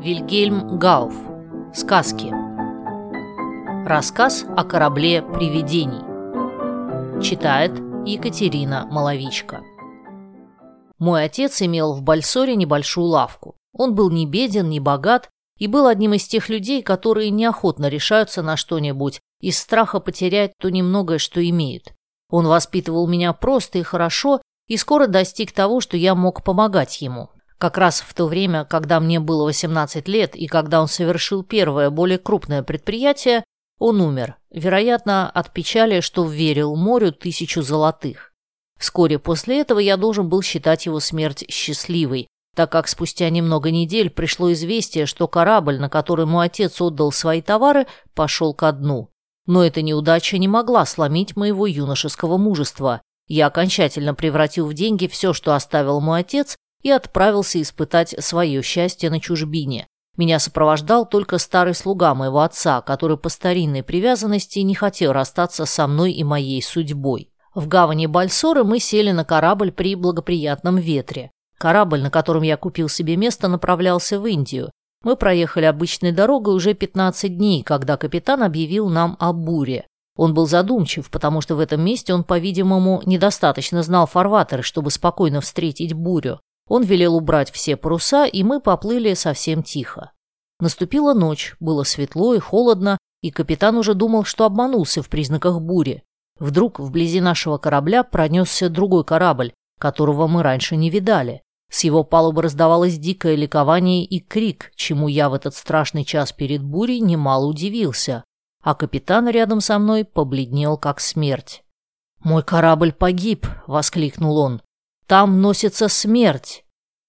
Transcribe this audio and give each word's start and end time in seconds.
Вильгельм 0.00 0.78
Гауф. 0.78 1.12
Сказки. 1.74 2.32
Рассказ 3.86 4.46
о 4.56 4.64
корабле 4.64 5.20
привидений. 5.20 6.00
Читает 7.22 7.72
Екатерина 8.06 8.86
Маловичка. 8.90 9.60
Мой 10.98 11.24
отец 11.24 11.60
имел 11.60 11.92
в 11.92 12.00
Бальсоре 12.00 12.56
небольшую 12.56 13.08
лавку. 13.08 13.56
Он 13.74 13.94
был 13.94 14.10
не 14.10 14.24
беден, 14.24 14.70
не 14.70 14.80
богат 14.80 15.28
и 15.58 15.66
был 15.66 15.86
одним 15.86 16.14
из 16.14 16.26
тех 16.26 16.48
людей, 16.48 16.80
которые 16.80 17.28
неохотно 17.28 17.90
решаются 17.90 18.40
на 18.40 18.56
что-нибудь 18.56 19.20
из 19.42 19.58
страха 19.58 20.00
потерять 20.00 20.54
то 20.58 20.70
немногое, 20.70 21.18
что 21.18 21.46
имеют. 21.46 21.92
Он 22.30 22.46
воспитывал 22.46 23.06
меня 23.06 23.34
просто 23.34 23.78
и 23.78 23.82
хорошо 23.82 24.40
и 24.66 24.78
скоро 24.78 25.08
достиг 25.08 25.52
того, 25.52 25.82
что 25.82 25.98
я 25.98 26.14
мог 26.14 26.42
помогать 26.42 27.02
ему. 27.02 27.28
Как 27.60 27.76
раз 27.76 28.00
в 28.00 28.14
то 28.14 28.26
время, 28.26 28.64
когда 28.64 29.00
мне 29.00 29.20
было 29.20 29.44
18 29.44 30.08
лет 30.08 30.34
и 30.34 30.46
когда 30.46 30.80
он 30.80 30.88
совершил 30.88 31.42
первое, 31.42 31.90
более 31.90 32.16
крупное 32.16 32.62
предприятие, 32.62 33.44
он 33.78 34.00
умер, 34.00 34.36
вероятно, 34.50 35.28
от 35.28 35.52
печали, 35.52 36.00
что 36.00 36.24
верил 36.24 36.74
морю 36.74 37.12
тысячу 37.12 37.60
золотых. 37.60 38.32
Вскоре 38.78 39.18
после 39.18 39.60
этого 39.60 39.78
я 39.78 39.98
должен 39.98 40.30
был 40.30 40.40
считать 40.40 40.86
его 40.86 41.00
смерть 41.00 41.44
счастливой, 41.50 42.28
так 42.56 42.72
как 42.72 42.88
спустя 42.88 43.28
немного 43.28 43.70
недель 43.70 44.08
пришло 44.08 44.50
известие, 44.54 45.04
что 45.04 45.28
корабль, 45.28 45.78
на 45.78 45.90
который 45.90 46.24
мой 46.24 46.46
отец 46.46 46.80
отдал 46.80 47.12
свои 47.12 47.42
товары, 47.42 47.86
пошел 48.14 48.54
ко 48.54 48.72
дну. 48.72 49.10
Но 49.44 49.62
эта 49.62 49.82
неудача 49.82 50.38
не 50.38 50.48
могла 50.48 50.86
сломить 50.86 51.36
моего 51.36 51.66
юношеского 51.66 52.38
мужества. 52.38 53.02
Я 53.28 53.48
окончательно 53.48 54.14
превратил 54.14 54.66
в 54.66 54.72
деньги 54.72 55.06
все, 55.08 55.34
что 55.34 55.54
оставил 55.54 56.00
мой 56.00 56.20
отец, 56.20 56.56
и 56.82 56.90
отправился 56.90 57.60
испытать 57.60 58.14
свое 58.18 58.62
счастье 58.62 59.10
на 59.10 59.20
чужбине. 59.20 59.86
Меня 60.16 60.38
сопровождал 60.38 61.06
только 61.06 61.38
старый 61.38 61.74
слуга 61.74 62.14
моего 62.14 62.40
отца, 62.40 62.80
который 62.82 63.16
по 63.16 63.28
старинной 63.28 63.82
привязанности 63.82 64.58
не 64.58 64.74
хотел 64.74 65.12
расстаться 65.12 65.64
со 65.66 65.86
мной 65.86 66.12
и 66.12 66.24
моей 66.24 66.62
судьбой. 66.62 67.30
В 67.54 67.66
гавани 67.66 68.06
Бальсоры 68.06 68.64
мы 68.64 68.78
сели 68.78 69.10
на 69.10 69.24
корабль 69.24 69.72
при 69.72 69.94
благоприятном 69.94 70.76
ветре. 70.76 71.30
Корабль, 71.58 72.00
на 72.00 72.10
котором 72.10 72.42
я 72.42 72.56
купил 72.56 72.88
себе 72.88 73.16
место, 73.16 73.48
направлялся 73.48 74.20
в 74.20 74.26
Индию. 74.26 74.70
Мы 75.02 75.16
проехали 75.16 75.64
обычной 75.64 76.12
дорогой 76.12 76.54
уже 76.54 76.74
15 76.74 77.36
дней, 77.36 77.62
когда 77.62 77.96
капитан 77.96 78.42
объявил 78.42 78.88
нам 78.88 79.16
о 79.18 79.32
буре. 79.32 79.86
Он 80.16 80.34
был 80.34 80.46
задумчив, 80.46 81.10
потому 81.10 81.40
что 81.40 81.54
в 81.54 81.60
этом 81.60 81.80
месте 81.82 82.12
он, 82.12 82.24
по-видимому, 82.24 83.00
недостаточно 83.06 83.82
знал 83.82 84.06
фарватеры, 84.06 84.62
чтобы 84.62 84.90
спокойно 84.90 85.40
встретить 85.40 85.94
бурю. 85.94 86.40
Он 86.70 86.84
велел 86.84 87.16
убрать 87.16 87.50
все 87.50 87.76
паруса, 87.76 88.26
и 88.26 88.44
мы 88.44 88.60
поплыли 88.60 89.14
совсем 89.14 89.64
тихо. 89.64 90.12
Наступила 90.60 91.14
ночь, 91.14 91.56
было 91.58 91.82
светло 91.82 92.32
и 92.32 92.38
холодно, 92.38 92.96
и 93.22 93.32
капитан 93.32 93.76
уже 93.76 93.94
думал, 93.94 94.22
что 94.22 94.44
обманулся 94.44 95.02
в 95.02 95.08
признаках 95.08 95.60
бури. 95.60 96.04
Вдруг 96.38 96.78
вблизи 96.78 97.20
нашего 97.20 97.58
корабля 97.58 98.04
пронесся 98.04 98.70
другой 98.70 99.02
корабль, 99.02 99.52
которого 99.80 100.28
мы 100.28 100.44
раньше 100.44 100.76
не 100.76 100.90
видали. 100.90 101.42
С 101.72 101.82
его 101.82 102.04
палубы 102.04 102.42
раздавалось 102.42 102.98
дикое 102.98 103.34
ликование 103.34 104.04
и 104.04 104.20
крик, 104.20 104.70
чему 104.76 105.08
я 105.08 105.28
в 105.28 105.34
этот 105.34 105.56
страшный 105.56 106.04
час 106.04 106.32
перед 106.32 106.62
бурей 106.62 107.00
немало 107.00 107.46
удивился, 107.46 108.22
а 108.62 108.76
капитан 108.76 109.28
рядом 109.28 109.60
со 109.60 109.76
мной 109.80 110.04
побледнел 110.04 110.78
как 110.78 111.00
смерть. 111.00 111.64
«Мой 112.20 112.44
корабль 112.44 112.92
погиб!»— 112.92 113.48
воскликнул 113.66 114.38
он. 114.38 114.62
Там 115.10 115.40
носится 115.40 115.88
смерть. 115.88 116.62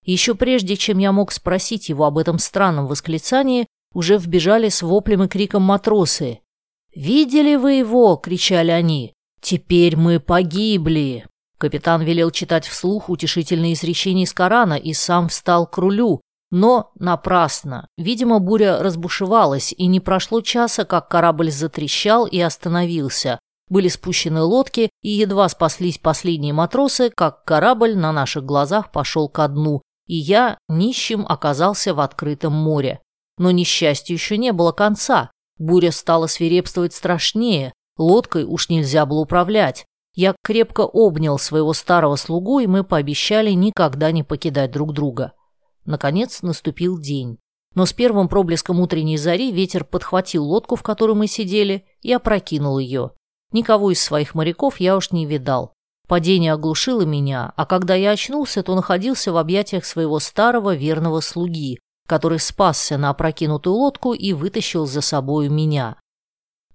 Еще 0.03 0.33
прежде, 0.33 0.75
чем 0.75 0.97
я 0.97 1.11
мог 1.11 1.31
спросить 1.31 1.87
его 1.87 2.05
об 2.05 2.17
этом 2.17 2.39
странном 2.39 2.87
восклицании, 2.87 3.67
уже 3.93 4.17
вбежали 4.17 4.69
с 4.69 4.81
воплем 4.81 5.21
и 5.21 5.27
криком 5.27 5.61
матросы. 5.61 6.39
«Видели 6.95 7.57
вы 7.57 7.73
его?»— 7.73 8.15
кричали 8.23 8.71
они. 8.71 9.13
«Теперь 9.39 9.97
мы 9.97 10.19
погибли!» 10.19 11.27
Капитан 11.59 12.01
велел 12.01 12.31
читать 12.31 12.65
вслух 12.65 13.07
утешительные 13.07 13.73
изречения 13.73 14.23
из 14.23 14.33
Корана 14.33 14.79
и 14.79 14.93
сам 14.93 15.29
встал 15.29 15.67
к 15.67 15.77
рулю, 15.77 16.21
но 16.49 16.93
напрасно. 16.97 17.87
Видимо, 17.99 18.39
буря 18.39 18.81
разбушевалась, 18.81 19.75
и 19.77 19.85
не 19.85 19.99
прошло 19.99 20.41
часа, 20.41 20.85
как 20.85 21.07
корабль 21.07 21.51
затрещал 21.51 22.25
и 22.25 22.39
остановился, 22.39 23.37
были 23.71 23.87
спущены 23.87 24.41
лодки, 24.41 24.89
и 25.01 25.09
едва 25.09 25.47
спаслись 25.47 25.97
последние 25.97 26.51
матросы, 26.51 27.09
как 27.09 27.45
корабль 27.45 27.95
на 27.95 28.11
наших 28.11 28.43
глазах 28.43 28.91
пошел 28.91 29.29
ко 29.29 29.47
дну, 29.47 29.81
и 30.07 30.15
я, 30.17 30.57
нищим, 30.67 31.25
оказался 31.27 31.93
в 31.93 32.01
открытом 32.01 32.51
море. 32.51 32.99
Но 33.37 33.49
несчастью 33.51 34.17
еще 34.17 34.37
не 34.37 34.51
было 34.51 34.73
конца. 34.73 35.31
Буря 35.57 35.91
стала 35.91 36.27
свирепствовать 36.27 36.93
страшнее, 36.93 37.71
лодкой 37.97 38.43
уж 38.43 38.67
нельзя 38.67 39.05
было 39.05 39.21
управлять. 39.21 39.85
Я 40.15 40.35
крепко 40.43 40.81
обнял 40.81 41.39
своего 41.39 41.71
старого 41.71 42.17
слугу, 42.17 42.59
и 42.59 42.67
мы 42.67 42.83
пообещали 42.83 43.51
никогда 43.51 44.11
не 44.11 44.23
покидать 44.23 44.71
друг 44.71 44.91
друга. 44.91 45.31
Наконец 45.85 46.41
наступил 46.41 46.99
день. 46.99 47.37
Но 47.73 47.85
с 47.85 47.93
первым 47.93 48.27
проблеском 48.27 48.81
утренней 48.81 49.15
зари 49.15 49.53
ветер 49.53 49.85
подхватил 49.85 50.43
лодку, 50.43 50.75
в 50.75 50.83
которой 50.83 51.15
мы 51.15 51.27
сидели, 51.27 51.85
и 52.01 52.11
опрокинул 52.11 52.77
ее. 52.77 53.11
Никого 53.51 53.91
из 53.91 54.01
своих 54.01 54.35
моряков 54.35 54.79
я 54.79 54.95
уж 54.95 55.11
не 55.11 55.25
видал. 55.25 55.73
Падение 56.07 56.53
оглушило 56.53 57.03
меня, 57.03 57.53
а 57.55 57.65
когда 57.65 57.95
я 57.95 58.11
очнулся, 58.11 58.63
то 58.63 58.75
находился 58.75 59.31
в 59.31 59.37
объятиях 59.37 59.85
своего 59.85 60.19
старого 60.19 60.75
верного 60.75 61.21
слуги, 61.21 61.79
который 62.07 62.39
спасся 62.39 62.97
на 62.97 63.09
опрокинутую 63.09 63.75
лодку 63.75 64.13
и 64.13 64.33
вытащил 64.33 64.85
за 64.85 65.01
собою 65.01 65.51
меня. 65.51 65.95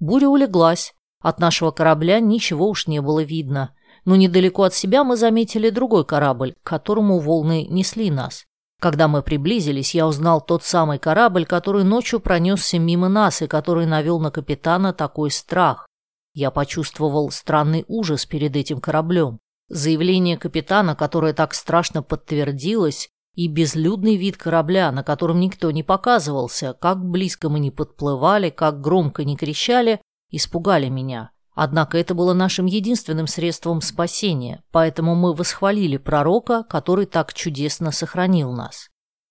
Буря 0.00 0.28
улеглась, 0.28 0.94
от 1.20 1.41
нашего 1.41 1.70
корабля 1.70 2.20
ничего 2.20 2.69
уж 2.69 2.87
не 2.87 3.00
было 3.00 3.22
видно, 3.22 3.75
но 4.04 4.16
недалеко 4.16 4.62
от 4.62 4.75
себя 4.75 5.04
мы 5.04 5.16
заметили 5.16 5.70
другой 5.70 6.04
корабль, 6.04 6.54
к 6.62 6.66
которому 6.66 7.19
волны 7.19 7.66
несли 7.69 8.10
нас. 8.10 8.44
Когда 8.81 9.08
мы 9.08 9.22
приблизились, 9.22 9.94
я 9.94 10.06
узнал 10.06 10.41
тот 10.41 10.62
самый 10.62 10.98
корабль, 10.98 11.47
который 11.47 11.82
ночью 11.82 12.20
пронесся 12.20 12.78
мимо 12.78 13.08
нас 13.08 13.41
и 13.41 13.47
который 13.47 13.87
навел 13.87 14.20
на 14.20 14.31
капитана 14.31 14.93
такой 14.93 15.31
страх. 15.31 15.87
Я 16.36 16.50
почувствовал 16.50 17.30
странный 17.30 17.86
ужас 17.88 18.26
перед 18.26 18.56
этим 18.56 18.78
кораблем. 18.78 19.41
Заявление 19.70 20.36
капитана, 20.36 20.94
которое 20.94 21.32
так 21.32 21.54
страшно 21.54 22.02
подтвердилось, 22.02 23.08
и 23.32 23.48
безлюдный 23.48 24.16
вид 24.16 24.36
корабля, 24.36 24.92
на 24.92 25.02
котором 25.02 25.41
никто 25.41 25.70
не 25.70 25.82
показывался, 25.82 26.75
как 26.75 27.02
близко 27.02 27.48
мы 27.48 27.58
не 27.58 27.70
подплывали, 27.70 28.50
как 28.50 28.82
громко 28.82 29.25
не 29.25 29.34
кричали, 29.34 30.02
испугали 30.30 30.91
меня. 30.91 31.30
Однако 31.54 31.96
это 31.96 32.12
было 32.12 32.34
нашим 32.34 32.66
единственным 32.66 33.28
средством 33.28 33.80
спасения, 33.80 34.62
поэтому 34.72 35.14
мы 35.14 35.32
восхвалили 35.32 35.96
пророка, 35.96 36.64
который 36.64 37.06
так 37.06 37.32
чудесно 37.32 37.92
сохранил 37.92 38.52
нас. 38.52 38.91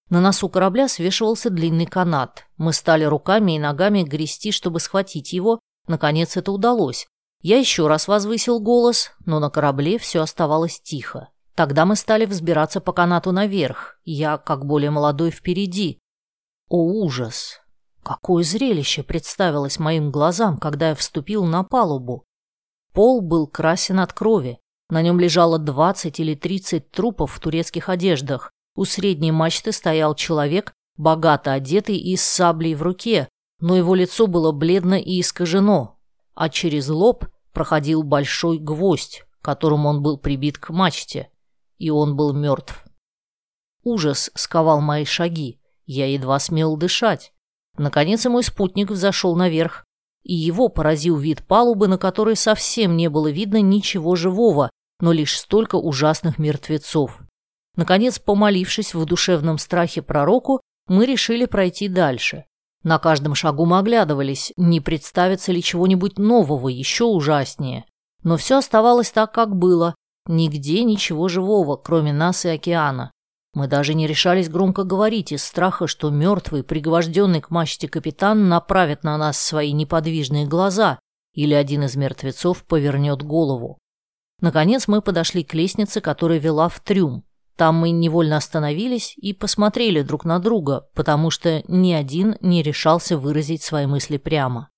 На 0.09 0.21
носу 0.21 0.49
корабля 0.49 0.87
свешивался 0.87 1.51
длинный 1.51 1.85
канат. 1.85 2.47
Мы 2.57 2.73
стали 2.73 3.03
руками 3.03 3.57
и 3.57 3.59
ногами 3.59 4.01
грести, 4.01 4.51
чтобы 4.51 4.79
схватить 4.79 5.33
его, 5.33 5.59
Наконец 5.87 6.37
это 6.37 6.51
удалось. 6.51 7.07
Я 7.41 7.59
еще 7.59 7.87
раз 7.87 8.07
возвысил 8.07 8.59
голос, 8.59 9.11
но 9.25 9.39
на 9.39 9.49
корабле 9.49 9.99
все 9.99 10.21
оставалось 10.21 10.81
тихо. 10.81 11.29
Тогда 11.53 11.85
мы 11.85 11.95
стали 11.95 12.25
взбираться 12.25 12.81
по 12.81 12.91
канату 12.91 13.31
наверх, 13.31 13.99
я, 14.03 14.37
как 14.37 14.65
более 14.65 14.91
молодой, 14.91 15.31
впереди. 15.31 15.99
О, 16.69 16.77
ужас! 16.77 17.61
Какое 18.03 18.43
зрелище 18.43 19.03
представилось 19.03 19.79
моим 19.79 20.11
глазам, 20.11 20.57
когда 20.57 20.89
я 20.89 20.95
вступил 20.95 21.45
на 21.45 21.63
палубу. 21.63 22.25
Пол 22.93 23.21
был 23.21 23.47
красен 23.47 23.99
от 23.99 24.13
крови. 24.13 24.59
На 24.89 25.01
нем 25.01 25.19
лежало 25.19 25.57
двадцать 25.57 26.19
или 26.19 26.35
тридцать 26.35 26.91
трупов 26.91 27.33
в 27.33 27.39
турецких 27.39 27.89
одеждах. 27.89 28.51
У 28.75 28.85
средней 28.85 29.31
мачты 29.31 29.71
стоял 29.71 30.13
человек, 30.13 30.73
богато 30.97 31.53
одетый 31.53 31.97
и 31.97 32.15
с 32.15 32.23
саблей 32.23 32.75
в 32.75 32.83
руке, 32.83 33.27
но 33.59 33.75
его 33.75 33.95
лицо 33.95 34.27
было 34.27 34.51
бледно 34.51 34.99
и 34.99 35.19
искажено, 35.21 35.99
а 36.33 36.49
через 36.49 36.89
лоб 36.89 37.25
проходил 37.53 38.03
большой 38.03 38.57
гвоздь, 38.57 39.23
которым 39.41 39.85
он 39.85 40.01
был 40.01 40.17
прибит 40.17 40.57
к 40.57 40.69
мачте, 40.69 41.29
и 41.77 41.89
он 41.89 42.15
был 42.15 42.33
мертв. 42.33 42.85
Ужас 43.83 44.31
сковал 44.33 44.81
мои 44.81 45.05
шаги, 45.05 45.61
я 45.85 46.07
едва 46.11 46.39
смел 46.39 46.75
дышать. 46.75 47.31
Наконец 47.77 48.25
мой 48.25 48.43
спутник 48.43 48.89
взошел 48.89 49.35
наверх, 49.35 49.85
и 50.23 50.33
его 50.33 50.69
поразил 50.69 51.17
вид 51.17 51.45
палубы, 51.45 51.87
на 51.87 51.97
которой 51.97 52.35
совсем 52.35 52.97
не 52.97 53.09
было 53.09 53.29
видно 53.29 53.61
ничего 53.61 54.15
живого, 54.15 54.71
но 54.99 55.11
лишь 55.11 55.37
столько 55.37 55.75
ужасных 55.75 56.39
мертвецов. 56.39 57.21
Наконец, 57.75 58.17
помолившись 58.17 58.93
в 58.93 59.05
душевном 59.05 59.57
страхе 59.57 60.01
пророку, 60.01 60.61
мы 60.87 61.05
решили 61.05 61.45
пройти 61.45 61.87
дальше. 61.87 62.45
На 62.85 62.99
каждом 62.99 63.33
шагу 63.33 63.65
мы 63.65 63.79
оглядывались, 63.79 64.53
не 64.57 64.79
представится 64.79 65.51
ли 65.51 65.63
чего-нибудь 65.63 66.19
нового, 66.19 66.67
еще 66.69 67.05
ужаснее. 67.05 67.83
Но 68.21 68.37
все 68.37 68.59
оставалось 68.59 69.09
так, 69.09 69.33
как 69.33 69.55
было. 69.55 69.95
Нигде 70.27 70.83
ничего 70.83 71.27
живого, 71.27 71.77
кроме 71.77 72.13
нас 72.13 72.45
и 72.45 72.49
океана. 72.49 73.11
Мы 73.55 73.67
даже 73.67 73.95
не 73.95 74.05
решались 74.05 74.49
громко 74.49 74.83
говорить 74.83 75.31
из 75.31 75.43
страха, 75.43 75.87
что 75.87 76.11
мертвый, 76.11 76.63
пригвожденный 76.63 77.41
к 77.41 77.49
мачте 77.49 77.87
капитан 77.87 78.49
направит 78.49 79.03
на 79.03 79.17
нас 79.17 79.39
свои 79.39 79.71
неподвижные 79.71 80.45
глаза 80.45 80.99
или 81.33 81.55
один 81.55 81.85
из 81.85 81.95
мертвецов 81.95 82.63
повернет 82.65 83.23
голову. 83.23 83.79
Наконец 84.41 84.87
мы 84.87 85.01
подошли 85.01 85.43
к 85.43 85.55
лестнице, 85.55 86.01
которая 86.01 86.37
вела 86.37 86.69
в 86.69 86.79
трюм. 86.81 87.23
Там 87.55 87.75
мы 87.75 87.91
невольно 87.91 88.37
остановились 88.37 89.13
и 89.17 89.33
посмотрели 89.33 90.01
друг 90.01 90.25
на 90.25 90.39
друга, 90.39 90.89
потому 90.93 91.29
что 91.29 91.63
ни 91.67 91.93
один 91.93 92.37
не 92.41 92.61
решался 92.61 93.17
выразить 93.17 93.63
свои 93.63 93.85
мысли 93.85 94.17
прямо. 94.17 94.69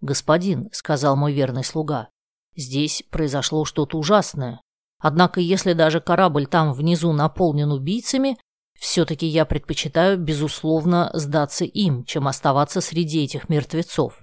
«Господин»,— 0.00 0.68
сказал 0.72 1.16
мой 1.16 1.32
верный 1.32 1.64
слуга,— 1.64 2.08
«здесь 2.56 3.02
произошло 3.10 3.64
что-то 3.64 3.98
ужасное. 3.98 4.60
Однако, 4.98 5.40
если 5.40 5.72
даже 5.72 6.00
корабль 6.00 6.46
там 6.46 6.72
внизу 6.72 7.12
наполнен 7.12 7.72
убийцами, 7.72 8.38
все-таки 8.78 9.26
я 9.26 9.44
предпочитаю, 9.44 10.18
безусловно, 10.18 11.10
сдаться 11.14 11.64
им, 11.64 12.04
чем 12.04 12.28
оставаться 12.28 12.80
среди 12.80 13.24
этих 13.24 13.48
мертвецов. 13.48 14.22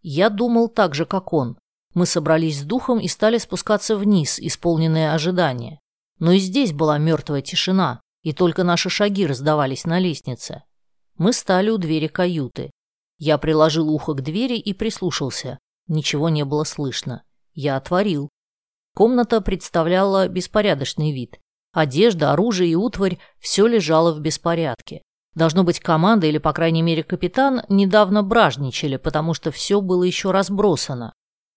Я 0.00 0.30
думал 0.30 0.68
так 0.68 0.94
же, 0.94 1.06
как 1.06 1.32
он. 1.32 1.58
Мы 1.92 2.06
собрались 2.06 2.60
с 2.60 2.64
духом 2.64 2.98
и 2.98 3.08
стали 3.08 3.38
спускаться 3.38 3.96
вниз, 3.96 4.38
исполненные 4.38 5.12
ожидания. 5.12 5.80
Но 6.18 6.32
и 6.32 6.38
здесь 6.38 6.72
была 6.72 6.98
мертвая 6.98 7.42
тишина, 7.42 8.00
и 8.22 8.32
только 8.32 8.64
наши 8.64 8.88
шаги 8.88 9.26
раздавались 9.26 9.84
на 9.84 9.98
лестнице. 9.98 10.62
Мы 11.16 11.32
стали 11.32 11.70
у 11.70 11.78
двери 11.78 12.06
каюты. 12.06 12.70
Я 13.18 13.38
приложил 13.38 13.88
ухо 13.88 14.14
к 14.14 14.22
двери 14.22 14.56
и 14.56 14.72
прислушался. 14.72 15.58
Ничего 15.86 16.28
не 16.28 16.44
было 16.44 16.64
слышно. 16.64 17.22
Я 17.52 17.76
отворил. 17.76 18.28
Комната 18.94 19.40
представляла 19.40 20.28
беспорядочный 20.28 21.12
вид. 21.12 21.38
Одежда, 21.72 22.32
оружие 22.32 22.70
и 22.70 22.74
утварь– 22.74 23.18
все 23.38 23.66
лежало 23.66 24.12
в 24.12 24.20
беспорядке. 24.20 25.02
Должно 25.34 25.64
быть, 25.64 25.80
команда 25.80 26.28
или, 26.28 26.38
по 26.38 26.52
крайней 26.52 26.82
мере, 26.82 27.02
капитан 27.02 27.62
недавно 27.68 28.22
бражничали, 28.22 28.96
потому 28.96 29.34
что 29.34 29.50
все 29.50 29.80
было 29.80 30.04
еще 30.04 30.30
разбросано. 30.30 31.12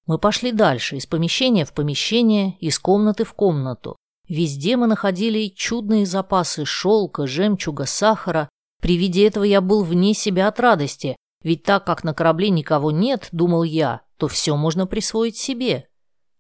Мы 0.07 0.17
пошли 0.17 0.51
дальше, 0.51 0.95
из 0.97 1.05
помещения 1.05 1.65
в 1.65 1.73
помещение, 1.73 2.57
из 2.59 2.79
комнаты 2.79 3.23
в 3.23 3.33
комнату. 3.33 3.95
Везде 4.27 4.75
мы 4.75 4.87
находили 4.87 5.47
чудные 5.47 6.05
запасы 6.05 6.65
шелка, 6.65 7.27
жемчуга, 7.27 7.85
сахара. 7.85 8.49
При 8.81 8.97
виде 8.97 9.25
этого 9.25 9.43
я 9.43 9.61
был 9.61 9.83
вне 9.83 10.13
себя 10.13 10.47
от 10.47 10.59
радости, 10.59 11.15
ведь 11.43 11.63
так 11.63 11.85
как 11.85 12.03
на 12.03 12.13
корабле 12.13 12.49
никого 12.49 12.91
нет, 12.91 13.29
думал 13.31 13.63
я, 13.63 14.01
то 14.17 14.27
все 14.27 14.55
можно 14.55 14.85
присвоить 14.85 15.37
себе. 15.37 15.87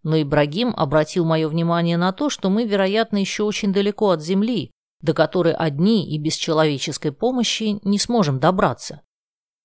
Но 0.03 0.21
Ибрагим 0.21 0.73
обратил 0.75 1.25
мое 1.25 1.47
внимание 1.47 1.97
на 1.97 2.11
то, 2.11 2.29
что 2.29 2.49
мы, 2.49 2.65
вероятно, 2.65 3.17
еще 3.17 3.43
очень 3.43 3.73
далеко 3.73 4.09
от 4.09 4.21
Земли, 4.21 4.71
до 5.01 5.13
которой 5.13 5.53
одни 5.53 6.13
и 6.13 6.17
без 6.17 6.35
человеческой 6.35 7.11
помощи 7.11 7.79
не 7.83 7.99
сможем 7.99 8.39
добраться. 8.39 9.01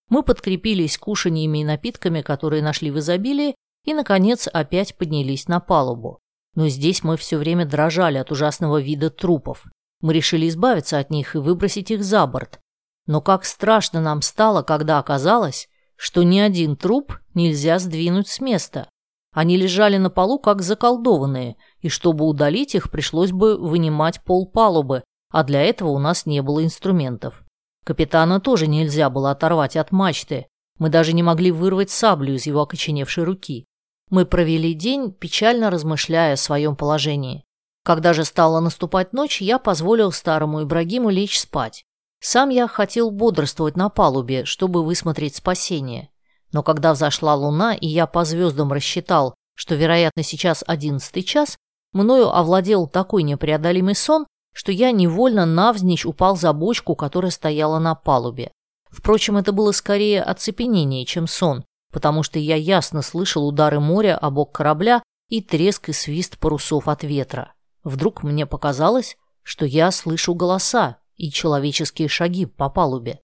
Мы 0.08 0.22
подкрепились 0.22 0.98
кушаньями 0.98 1.58
и 1.58 1.64
напитками, 1.64 2.22
которые 2.22 2.62
нашли 2.62 2.90
в 2.90 2.98
изобилии, 2.98 3.54
и, 3.84 3.94
наконец, 3.94 4.48
опять 4.52 4.96
поднялись 4.96 5.48
на 5.48 5.58
палубу. 5.58 6.21
Но 6.54 6.68
здесь 6.68 7.02
мы 7.02 7.16
все 7.16 7.38
время 7.38 7.64
дрожали 7.64 8.18
от 8.18 8.30
ужасного 8.30 8.80
вида 8.80 9.10
трупов. 9.10 9.64
Мы 10.00 10.12
решили 10.14 10.48
избавиться 10.48 10.98
от 10.98 11.10
них 11.10 11.34
и 11.34 11.38
выбросить 11.38 11.90
их 11.90 12.04
за 12.04 12.26
борт. 12.26 12.60
Но 13.06 13.20
как 13.20 13.44
страшно 13.44 14.00
нам 14.00 14.22
стало, 14.22 14.62
когда 14.62 14.98
оказалось, 14.98 15.68
что 15.96 16.22
ни 16.22 16.38
один 16.38 16.76
труп 16.76 17.18
нельзя 17.34 17.78
сдвинуть 17.78 18.28
с 18.28 18.40
места. 18.40 18.88
Они 19.32 19.56
лежали 19.56 19.96
на 19.96 20.10
полу, 20.10 20.38
как 20.38 20.60
заколдованные, 20.60 21.56
и 21.80 21.88
чтобы 21.88 22.26
удалить 22.26 22.74
их, 22.74 22.90
пришлось 22.90 23.32
бы 23.32 23.56
вынимать 23.56 24.22
пол 24.22 24.46
палубы, 24.46 25.04
а 25.30 25.42
для 25.42 25.62
этого 25.62 25.88
у 25.88 25.98
нас 25.98 26.26
не 26.26 26.42
было 26.42 26.62
инструментов. 26.62 27.42
Капитана 27.84 28.40
тоже 28.40 28.66
нельзя 28.66 29.08
было 29.08 29.30
оторвать 29.30 29.76
от 29.76 29.90
мачты. 29.90 30.46
Мы 30.78 30.90
даже 30.90 31.14
не 31.14 31.22
могли 31.22 31.50
вырвать 31.50 31.90
саблю 31.90 32.34
из 32.34 32.46
его 32.46 32.60
окоченевшей 32.60 33.24
руки. 33.24 33.64
Мы 34.12 34.26
провели 34.26 34.74
день, 34.74 35.10
печально 35.10 35.70
размышляя 35.70 36.34
о 36.34 36.36
своем 36.36 36.76
положении. 36.76 37.46
Когда 37.82 38.12
же 38.12 38.26
стала 38.26 38.60
наступать 38.60 39.14
ночь, 39.14 39.40
я 39.40 39.58
позволил 39.58 40.12
старому 40.12 40.62
Ибрагиму 40.62 41.08
лечь 41.08 41.40
спать. 41.40 41.86
Сам 42.20 42.50
я 42.50 42.68
хотел 42.68 43.10
бодрствовать 43.10 43.74
на 43.74 43.88
палубе, 43.88 44.44
чтобы 44.44 44.84
высмотреть 44.84 45.36
спасение. 45.36 46.10
Но 46.52 46.62
когда 46.62 46.92
взошла 46.92 47.34
луна, 47.34 47.72
и 47.72 47.86
я 47.86 48.06
по 48.06 48.26
звездам 48.26 48.70
рассчитал, 48.70 49.34
что, 49.54 49.76
вероятно, 49.76 50.22
сейчас 50.22 50.62
одиннадцатый 50.66 51.22
час, 51.22 51.56
мною 51.94 52.36
овладел 52.36 52.86
такой 52.86 53.22
непреодолимый 53.22 53.94
сон, 53.94 54.26
что 54.52 54.72
я 54.72 54.90
невольно 54.90 55.46
навзничь 55.46 56.04
упал 56.04 56.36
за 56.36 56.52
бочку, 56.52 56.94
которая 56.96 57.30
стояла 57.30 57.78
на 57.78 57.94
палубе. 57.94 58.52
Впрочем, 58.90 59.38
это 59.38 59.52
было 59.52 59.72
скорее 59.72 60.22
оцепенение, 60.22 61.06
чем 61.06 61.26
сон, 61.26 61.64
потому 61.92 62.22
что 62.22 62.38
я 62.38 62.56
ясно 62.56 63.02
слышал 63.02 63.46
удары 63.46 63.78
моря 63.78 64.16
о 64.16 64.30
бок 64.30 64.52
корабля 64.52 65.02
и 65.28 65.40
треск 65.40 65.90
и 65.90 65.92
свист 65.92 66.38
парусов 66.38 66.88
от 66.88 67.04
ветра. 67.04 67.52
Вдруг 67.84 68.22
мне 68.22 68.46
показалось, 68.46 69.16
что 69.42 69.66
я 69.66 69.90
слышу 69.90 70.34
голоса 70.34 70.98
и 71.16 71.30
человеческие 71.30 72.08
шаги 72.08 72.46
по 72.46 72.68
палубе. 72.70 73.20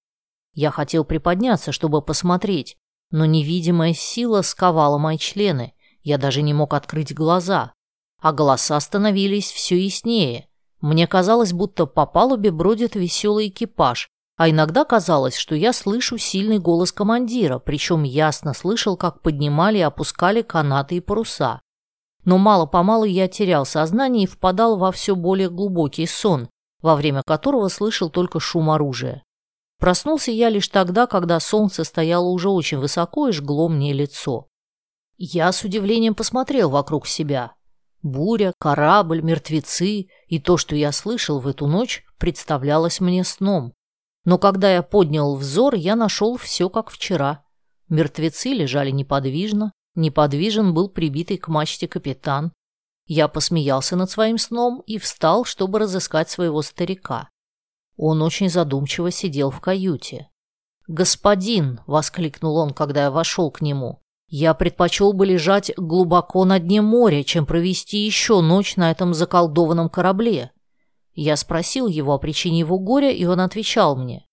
Я 0.53 0.71
хотел 0.71 1.03
приподняться, 1.03 1.71
чтобы 1.71 2.01
посмотреть, 2.01 2.77
но 3.11 3.25
невидимая 3.25 3.93
сила 3.93 4.41
сковала 4.41 4.97
мои 4.97 5.17
члены, 5.17 5.73
я 6.01 6.17
даже 6.17 6.41
не 6.41 6.53
мог 6.53 6.73
открыть 6.73 7.13
глаза, 7.13 7.73
а 8.21 8.31
голоса 8.33 8.79
становились 8.79 9.51
все 9.51 9.77
яснее. 9.77 10.47
Мне 10.81 11.07
казалось, 11.07 11.53
будто 11.53 11.85
по 11.85 12.05
палубе 12.05 12.51
бродит 12.51 12.95
веселый 12.95 13.49
экипаж, 13.49 14.09
а 14.39 14.49
иногда 14.49 14.85
казалось, 14.85 15.35
что 15.35 15.53
я 15.53 15.73
слышу 15.73 16.17
сильный 16.17 16.59
голос 16.59 16.93
командира, 16.93 17.59
причем 17.59 18.03
ясно 18.03 18.53
слышал, 18.53 18.95
как 18.95 19.21
поднимали 19.21 19.79
и 19.79 19.81
опускали 19.81 20.43
канаты 20.43 20.95
и 20.95 20.99
паруса. 21.01 21.59
Но 22.23 22.37
мало-помалу 22.37 23.03
я 23.03 23.27
терял 23.27 23.65
сознание 23.65 24.23
и 24.23 24.27
впадал 24.27 24.77
во 24.77 24.93
все 24.93 25.17
более 25.17 25.49
глубокий 25.49 26.07
сон, 26.07 26.47
во 26.81 26.95
время 26.95 27.21
которого 27.27 27.67
слышал 27.67 28.09
только 28.09 28.39
шум 28.39 28.69
оружия. 28.69 29.25
Проснулся 29.77 30.31
я 30.31 30.47
лишь 30.47 30.69
тогда, 30.69 31.05
когда 31.05 31.41
солнце 31.41 31.83
стояло 31.83 32.29
уже 32.29 32.47
очень 32.47 32.77
высоко 32.77 33.27
и 33.27 33.33
жгло 33.33 33.67
мне 33.67 33.91
лицо. 33.91 34.47
Я 35.17 35.51
с 35.51 35.65
удивлением 35.65 36.15
посмотрел 36.15 36.69
вокруг 36.69 37.07
себя. 37.07 37.55
Буря, 38.03 38.53
корабль, 38.57 39.21
мертвецы 39.21 40.07
и 40.27 40.39
то, 40.39 40.55
что 40.55 40.77
я 40.77 40.93
слышал 40.93 41.41
в 41.41 41.47
эту 41.49 41.67
ночь, 41.67 42.05
представлялось 42.17 43.01
мне 43.01 43.25
сном. 43.25 43.73
Но 44.29 44.37
когда 44.37 44.71
я 44.71 44.83
поднял 44.83 45.35
взор, 45.35 45.73
я 45.73 45.95
нашел 45.95 46.37
все 46.37 46.69
как 46.69 46.91
вчера. 46.91 47.43
Мертвецы 47.87 48.49
лежали 48.49 48.91
неподвижно, 48.91 49.71
неподвижен 49.95 50.71
был 50.71 50.87
прибитый 50.87 51.39
к 51.39 51.47
мачте 51.47 51.87
капитан. 51.87 52.53
Я 53.07 53.27
посмеялся 53.27 53.95
над 53.95 54.11
своим 54.11 54.37
сном 54.37 54.83
и 54.85 54.99
встал, 54.99 55.45
чтобы 55.45 55.79
разыскать 55.79 56.29
своего 56.29 56.61
старика. 56.61 57.29
Он 57.97 58.21
очень 58.21 58.51
задумчиво 58.51 59.09
сидел 59.09 59.49
в 59.49 59.61
каюте. 59.61 60.29
«Господин!»— 60.87 61.79
воскликнул 61.87 62.57
он, 62.57 62.75
когда 62.75 63.05
я 63.05 63.09
вошел 63.09 63.49
к 63.49 63.61
нему. 63.61 63.99
«Я 64.27 64.53
предпочел 64.53 65.11
бы 65.11 65.25
лежать 65.25 65.71
глубоко 65.75 66.45
на 66.45 66.59
дне 66.59 66.83
моря, 66.83 67.23
чем 67.23 67.47
провести 67.47 68.05
еще 68.05 68.41
ночь 68.41 68.75
на 68.75 68.91
этом 68.91 69.15
заколдованном 69.15 69.89
корабле». 69.89 70.51
Я 71.13 71.35
спросил 71.35 71.87
его 71.87 72.13
о 72.13 72.19
причине 72.19 72.59
его 72.59 72.79
горя, 72.79 73.11
и 73.11 73.25
он 73.25 73.39
отвечал 73.39 73.95
мне. 73.95 74.25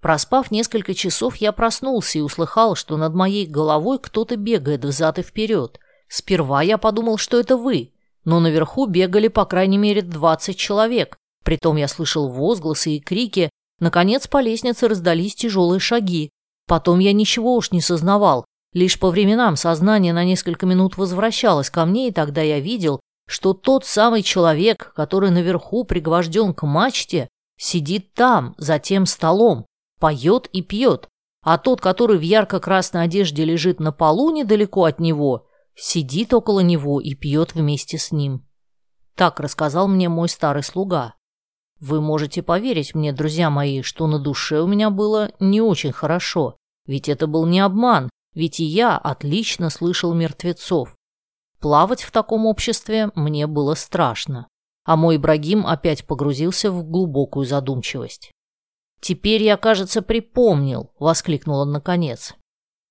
Проспав 0.00 0.50
несколько 0.50 0.94
часов, 0.94 1.36
я 1.36 1.52
проснулся 1.52 2.18
и 2.18 2.22
услыхал, 2.22 2.74
что 2.74 2.96
над 2.96 3.14
моей 3.14 3.46
головой 3.46 3.98
кто-то 3.98 4.36
бегает 4.36 4.84
взад 4.84 5.18
и 5.18 5.22
вперед. 5.22 5.78
Сперва 6.08 6.62
я 6.62 6.78
подумал, 6.78 7.18
что 7.18 7.38
это 7.38 7.56
вы, 7.56 7.92
но 8.24 8.40
наверху 8.40 8.86
бегали 8.86 9.28
по 9.28 9.44
крайней 9.44 9.78
мере 9.78 10.02
двадцать 10.02 10.58
человек, 10.58 11.16
Притом 11.42 11.76
я 11.76 11.88
слышал 11.88 12.28
возгласы 12.28 12.92
и 12.92 13.00
крики. 13.00 13.50
Наконец 13.80 14.26
по 14.26 14.40
лестнице 14.40 14.88
раздались 14.88 15.34
тяжелые 15.34 15.80
шаги. 15.80 16.30
Потом 16.68 17.00
я 17.00 17.12
ничего 17.12 17.56
уж 17.56 17.72
не 17.72 17.80
сознавал. 17.80 18.44
Лишь 18.72 18.98
по 18.98 19.10
временам 19.10 19.56
сознание 19.56 20.12
на 20.12 20.24
несколько 20.24 20.66
минут 20.66 20.96
возвращалось 20.96 21.68
ко 21.68 21.84
мне, 21.84 22.08
и 22.08 22.12
тогда 22.12 22.40
я 22.42 22.60
видел, 22.60 23.00
что 23.26 23.54
тот 23.54 23.84
самый 23.84 24.22
человек, 24.22 24.92
который 24.94 25.30
наверху 25.30 25.84
пригвожден 25.84 26.54
к 26.54 26.66
мачте, 26.66 27.28
сидит 27.56 28.12
там, 28.14 28.54
за 28.58 28.78
тем 28.78 29.06
столом, 29.06 29.66
поет 30.00 30.48
и 30.52 30.62
пьет, 30.62 31.08
а 31.42 31.58
тот, 31.58 31.80
который 31.80 32.18
в 32.18 32.22
ярко-красной 32.22 33.04
одежде 33.04 33.44
лежит 33.44 33.80
на 33.80 33.92
полу 33.92 34.30
недалеко 34.30 34.84
от 34.84 35.00
него, 35.00 35.46
сидит 35.74 36.34
около 36.34 36.60
него 36.60 37.00
и 37.00 37.14
пьет 37.14 37.54
вместе 37.54 37.98
с 37.98 38.12
ним. 38.12 38.46
Так 39.14 39.40
рассказал 39.40 39.88
мне 39.88 40.08
мой 40.08 40.28
старый 40.28 40.62
слуга. 40.62 41.14
Вы 41.80 42.00
можете 42.00 42.42
поверить 42.42 42.94
мне, 42.94 43.12
друзья 43.12 43.50
мои, 43.50 43.82
что 43.82 44.06
на 44.06 44.18
душе 44.18 44.60
у 44.60 44.66
меня 44.66 44.90
было 44.90 45.32
не 45.40 45.60
очень 45.60 45.92
хорошо, 45.92 46.56
ведь 46.86 47.08
это 47.08 47.26
был 47.26 47.44
не 47.46 47.60
обман, 47.60 48.08
ведь 48.34 48.60
и 48.60 48.64
я 48.64 48.96
отлично 48.96 49.68
слышал 49.68 50.14
мертвецов. 50.14 50.94
Плавать 51.62 52.02
в 52.02 52.10
таком 52.10 52.46
обществе 52.46 53.12
мне 53.14 53.46
было 53.46 53.74
страшно. 53.74 54.48
а 54.84 54.96
мой 54.96 55.14
Ибрагим 55.14 55.64
опять 55.64 56.04
погрузился 56.04 56.72
в 56.72 56.82
глубокую 56.82 57.46
задумчивость. 57.46 58.32
«Теперь 59.00 59.40
я, 59.44 59.56
кажется, 59.56 60.02
припомнил»,— 60.02 60.90
воскликнул 60.98 61.60
он 61.60 61.70
наконец. 61.70 62.34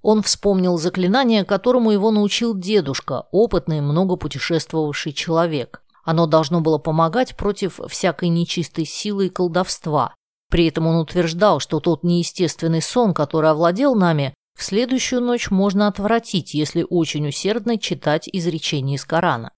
Он 0.02 0.24
вспомнил 0.24 0.78
заклинание, 0.78 1.44
которому 1.44 1.92
его 1.92 2.10
научил 2.12 2.58
дедушка, 2.58 3.28
опытный, 3.34 3.82
много 3.82 4.16
путешествовавший 4.16 5.12
человек. 5.12 5.84
Оно 6.06 6.28
должно 6.28 6.62
было 6.62 6.78
помогать 6.78 7.36
против 7.36 7.82
всякой 7.90 8.30
нечистой 8.30 8.86
силы 8.86 9.26
и 9.26 9.30
колдовства. 9.30 10.16
При 10.50 10.68
этом 10.68 10.88
он 10.88 10.96
утверждал, 10.96 11.60
что 11.60 11.82
тот 11.82 12.04
неестественный 12.06 12.82
сон, 12.82 13.14
который 13.14 13.50
овладел 13.50 13.96
нами, 13.96 14.34
следующую 14.62 15.22
ночь 15.22 15.50
можно 15.50 15.88
отвратить, 15.88 16.54
если 16.54 16.86
очень 16.90 17.28
усердно 17.28 17.78
читать 17.78 18.30
изречения 18.32 18.96
из 18.96 19.06
Корана. 19.06 19.54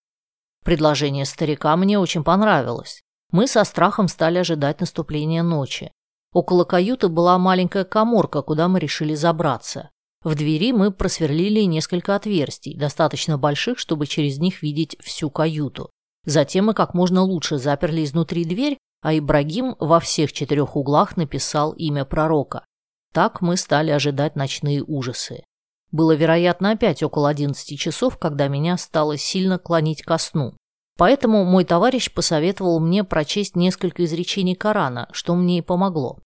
Предложение 0.64 1.26
старика 1.26 1.76
мне 1.76 2.00
очень 2.00 2.24
понравилось. 2.24 3.02
Мы 3.32 3.48
со 3.48 3.64
страхом 3.64 4.08
стали 4.08 4.38
ожидать 4.38 4.80
наступления 4.80 5.44
ночи. 5.44 5.92
Около 6.32 6.64
каюты 6.64 7.10
была 7.10 7.38
маленькая 7.38 7.84
коморка, 7.84 8.42
куда 8.42 8.68
мы 8.68 8.80
решили 8.80 9.16
забраться. 9.16 9.90
В 10.24 10.36
двери 10.36 10.72
мы 10.72 10.92
просверлили 10.92 11.62
несколько 11.62 12.16
отверстий, 12.16 12.78
достаточно 12.78 13.38
больших, 13.38 13.78
чтобы 13.78 14.08
через 14.08 14.38
них 14.40 14.62
видеть 14.62 14.96
всю 15.02 15.30
каюту. 15.30 15.90
Затем 16.26 16.68
мы 16.68 16.74
как 16.74 16.94
можно 16.94 17.22
лучше 17.22 17.58
заперли 17.58 18.06
изнутри 18.06 18.46
дверь, 18.46 18.78
а 19.02 19.18
Ибрагим 19.18 19.76
во 19.80 20.00
всех 20.00 20.32
четырех 20.32 20.78
углах 20.78 21.18
написал 21.18 21.74
имя 21.74 22.06
пророка. 22.06 22.66
Так 23.14 23.42
мы 23.42 23.58
стали 23.58 23.92
ожидать 23.92 24.36
ночные 24.36 24.84
ужасы. 24.84 25.44
Было, 25.92 26.16
вероятно, 26.16 26.72
опять 26.72 27.04
около 27.04 27.30
одиннадцати 27.30 27.76
часов, 27.76 28.18
когда 28.18 28.48
меня 28.48 28.76
стало 28.78 29.18
сильно 29.18 29.60
клонить 29.60 30.02
ко 30.02 30.18
сну. 30.18 30.58
Поэтому 30.98 31.46
мой 31.46 31.64
товарищ 31.64 32.12
посоветовал 32.12 32.80
мне 32.80 33.04
прочесть 33.04 33.56
несколько 33.56 34.04
изречений 34.04 34.56
Корана, 34.56 35.08
что 35.12 35.36
мне 35.36 35.60
и 35.60 35.62
помогло. 35.62 36.20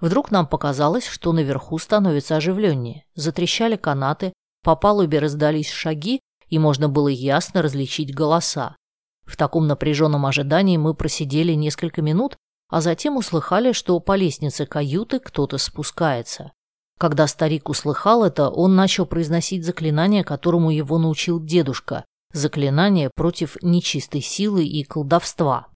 Вдруг 0.00 0.30
нам 0.30 0.46
показалось, 0.46 1.06
что 1.06 1.32
наверху 1.32 1.78
становится 1.78 2.36
оживленнее. 2.36 3.06
Затрещали 3.14 3.76
канаты, 3.76 4.34
по 4.62 4.76
палубе 4.76 5.20
раздались 5.20 5.70
шаги, 5.70 6.20
и 6.48 6.58
можно 6.58 6.88
было 6.90 7.08
ясно 7.08 7.62
различить 7.62 8.14
голоса. 8.14 8.76
В 9.24 9.36
таком 9.38 9.66
напряженном 9.66 10.26
ожидании 10.26 10.76
мы 10.76 10.94
просидели 10.94 11.52
несколько 11.52 12.02
минут, 12.02 12.36
а 12.74 12.80
затем 12.80 13.16
услыхали, 13.16 13.70
что 13.70 14.00
по 14.00 14.16
лестнице 14.16 14.66
каюты 14.66 15.20
кто-то 15.20 15.58
спускается. 15.58 16.50
Когда 16.98 17.28
старик 17.28 17.68
услыхал 17.68 18.24
это, 18.24 18.50
он 18.50 18.74
начал 18.74 19.06
произносить 19.06 19.64
заклинание, 19.64 20.24
которому 20.24 20.70
его 20.70 20.98
научил 20.98 21.38
дедушка, 21.38 22.04
заклинание 22.32 23.10
против 23.14 23.56
нечистой 23.62 24.22
силы 24.22 24.66
и 24.66 24.82
колдовства. 24.82 25.68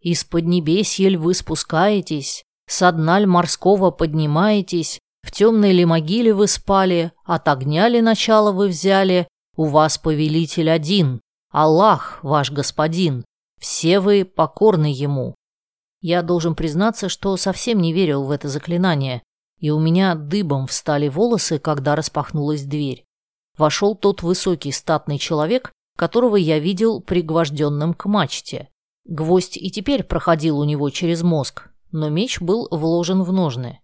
«Из-под 0.00 0.46
небесьель 0.46 1.18
вы 1.18 1.34
спускаетесь, 1.34 2.42
с 2.66 2.90
дна 2.90 3.20
морского 3.26 3.90
поднимаетесь, 3.90 5.00
в 5.24 5.30
темной 5.30 5.72
ли 5.72 5.84
могиле 5.84 6.32
вы 6.32 6.48
спали, 6.48 7.12
от 7.26 7.48
огня 7.48 7.86
ли 7.86 8.00
начало 8.00 8.50
вы 8.50 8.68
взяли, 8.68 9.28
у 9.58 9.66
вас 9.66 9.98
повелитель 9.98 10.70
один, 10.70 11.20
Аллах, 11.50 12.20
ваш 12.22 12.50
господин, 12.50 13.26
все 13.60 14.00
вы 14.00 14.24
покорны 14.24 14.86
ему. 14.86 15.34
Я 16.06 16.20
должен 16.20 16.54
признаться, 16.54 17.08
что 17.08 17.34
совсем 17.38 17.80
не 17.80 17.94
верил 17.94 18.24
в 18.24 18.30
это 18.30 18.48
заклинание, 18.48 19.22
и 19.58 19.70
у 19.70 19.80
меня 19.80 20.14
дыбом 20.14 20.66
встали 20.66 21.08
волосы, 21.08 21.58
когда 21.58 21.96
распахнулась 21.96 22.64
дверь. 22.64 23.06
Вошел 23.56 23.94
тот 23.94 24.22
высокий 24.22 24.70
статный 24.70 25.16
человек, 25.16 25.72
которого 25.96 26.36
я 26.36 26.58
видел 26.58 27.00
пригвожденным 27.00 27.94
к 27.94 28.04
мачте. 28.04 28.68
Гвоздь 29.06 29.56
и 29.56 29.70
теперь 29.70 30.02
проходил 30.04 30.58
у 30.58 30.64
него 30.64 30.90
через 30.90 31.22
мозг, 31.22 31.70
но 31.90 32.10
меч 32.10 32.38
был 32.38 32.68
вложен 32.70 33.22
в 33.22 33.32
ножны. 33.32 33.80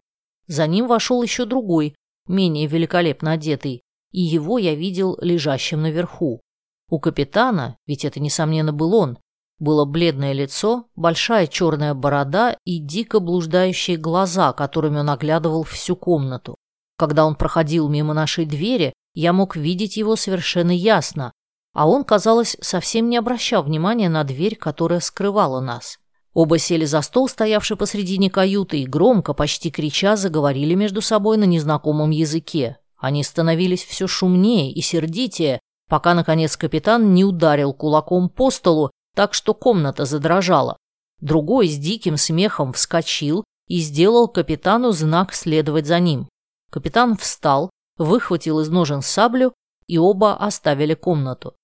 За 0.46 0.66
ним 0.66 0.88
вошел 0.88 1.22
еще 1.22 1.46
другой, 1.46 1.94
менее 2.28 2.66
великолепно 2.66 3.32
одетый, 3.32 3.80
и 4.12 4.20
его 4.20 4.58
я 4.58 4.74
видел 4.74 5.16
лежащим 5.22 5.80
наверху. 5.80 6.42
У 6.90 6.98
капитана, 6.98 7.78
ведь 7.86 8.04
это, 8.04 8.20
несомненно, 8.20 8.74
был 8.74 8.94
он, 8.94 9.16
было 9.60 9.84
бледное 9.84 10.32
лицо, 10.32 10.86
большая 10.96 11.46
черная 11.46 11.94
борода 11.94 12.56
и 12.64 12.78
дико 12.78 13.20
блуждающие 13.20 13.96
глаза, 13.96 14.52
которыми 14.52 14.98
он 14.98 15.10
оглядывал 15.10 15.62
всю 15.62 15.94
комнату. 15.94 16.56
Когда 16.96 17.24
он 17.24 17.34
проходил 17.34 17.88
мимо 17.88 18.14
нашей 18.14 18.46
двери, 18.46 18.92
я 19.14 19.32
мог 19.32 19.56
видеть 19.56 19.96
его 19.96 20.16
совершенно 20.16 20.72
ясно, 20.72 21.32
а 21.72 21.88
он, 21.88 22.04
казалось, 22.04 22.56
совсем 22.60 23.08
не 23.08 23.16
обращал 23.16 23.62
внимания 23.62 24.08
на 24.08 24.24
дверь, 24.24 24.56
которая 24.56 25.00
скрывала 25.00 25.60
нас. 25.60 25.98
Оба 26.32 26.58
сели 26.58 26.84
за 26.84 27.02
стол, 27.02 27.28
стоявший 27.28 27.76
посредине 27.76 28.30
каюты, 28.30 28.80
и 28.80 28.86
громко, 28.86 29.34
почти 29.34 29.70
крича, 29.70 30.16
заговорили 30.16 30.74
между 30.74 31.00
собой 31.00 31.36
на 31.36 31.44
незнакомом 31.44 32.10
языке. 32.10 32.78
Они 32.96 33.22
становились 33.24 33.84
все 33.84 34.06
шумнее 34.06 34.72
и 34.72 34.80
сердитее, 34.80 35.60
пока, 35.88 36.14
наконец, 36.14 36.56
капитан 36.56 37.14
не 37.14 37.24
ударил 37.24 37.72
кулаком 37.72 38.28
по 38.28 38.50
столу, 38.50 38.90
так 39.14 39.34
что 39.34 39.54
комната 39.54 40.04
задрожала. 40.04 40.76
Другой 41.20 41.68
с 41.68 41.76
диким 41.76 42.16
смехом 42.16 42.72
вскочил 42.72 43.44
и 43.68 43.80
сделал 43.80 44.28
капитану 44.28 44.92
знак 44.92 45.34
следовать 45.34 45.86
за 45.86 46.00
ним. 46.00 46.28
Капитан 46.70 47.16
встал, 47.16 47.70
выхватил 47.98 48.60
из 48.60 48.68
ножен 48.68 49.02
саблю, 49.02 49.52
и 49.86 49.98
оба 49.98 50.36
оставили 50.36 50.94
комнату. 50.94 51.54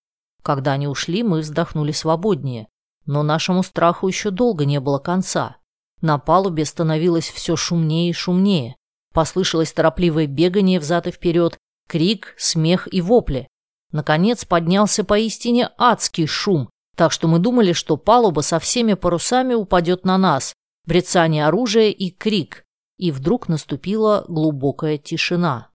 Когда 0.43 0.73
они 0.73 0.87
ушли, 0.87 1.23
мы 1.23 1.41
вздохнули 1.41 1.93
свободнее. 1.93 2.69
Но 3.07 3.23
нашему 3.23 3.63
страху 3.63 4.09
еще 4.09 4.31
долго 4.31 4.65
не 4.65 4.81
было 4.81 4.99
конца. 4.99 5.57
На 6.01 6.19
палубе 6.19 6.65
становилось 6.65 7.31
все 7.31 7.57
шумнее 7.57 8.11
и 8.11 8.13
шумнее. 8.13 8.77
Послышалось 9.15 9.73
торопливое 9.73 10.27
бегание 10.27 10.79
взад 10.79 11.07
и 11.07 11.11
вперед, 11.11 11.57
крик, 11.89 12.35
смех 12.37 12.93
и 12.93 13.01
вопли. 13.01 13.49
Наконец 13.93 14.45
поднялся 14.45 15.05
поистине 15.05 15.71
адский 15.79 16.27
шум, 16.27 16.69
так 16.97 17.13
что 17.13 17.29
мы 17.29 17.39
думали, 17.39 17.73
что 17.73 17.97
палуба 17.97 18.41
со 18.41 18.59
всеми 18.59 18.95
парусами 18.95 19.55
упадет 19.55 20.05
на 20.05 20.19
нас, 20.19 20.55
брецание 20.87 21.47
оружия 21.47 21.91
и 21.91 22.11
крик. 22.11 22.65
И 22.97 23.11
вдруг 23.13 23.49
наступила 23.49 24.25
глубокая 24.27 24.97
тишина. 24.97 25.69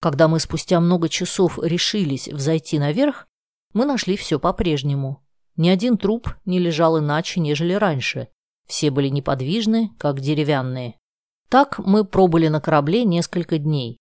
Когда 0.00 0.26
мы 0.26 0.40
спустя 0.40 0.80
много 0.80 1.10
часов 1.10 1.58
решились 1.62 2.28
взойти 2.28 2.78
наверх, 2.78 3.26
мы 3.74 3.84
нашли 3.84 4.16
все 4.16 4.38
по-прежнему. 4.38 5.22
Ни 5.56 5.68
один 5.68 5.98
труп 5.98 6.30
не 6.46 6.58
лежал 6.58 6.98
иначе, 6.98 7.40
нежели 7.40 7.74
раньше. 7.74 8.28
Все 8.66 8.90
были 8.90 9.08
неподвижны, 9.08 9.90
как 9.98 10.20
деревянные. 10.20 10.94
Так 11.50 11.78
мы 11.78 12.04
пробыли 12.04 12.48
на 12.48 12.60
корабле 12.60 13.04
несколько 13.04 13.58
дней. 13.58 13.98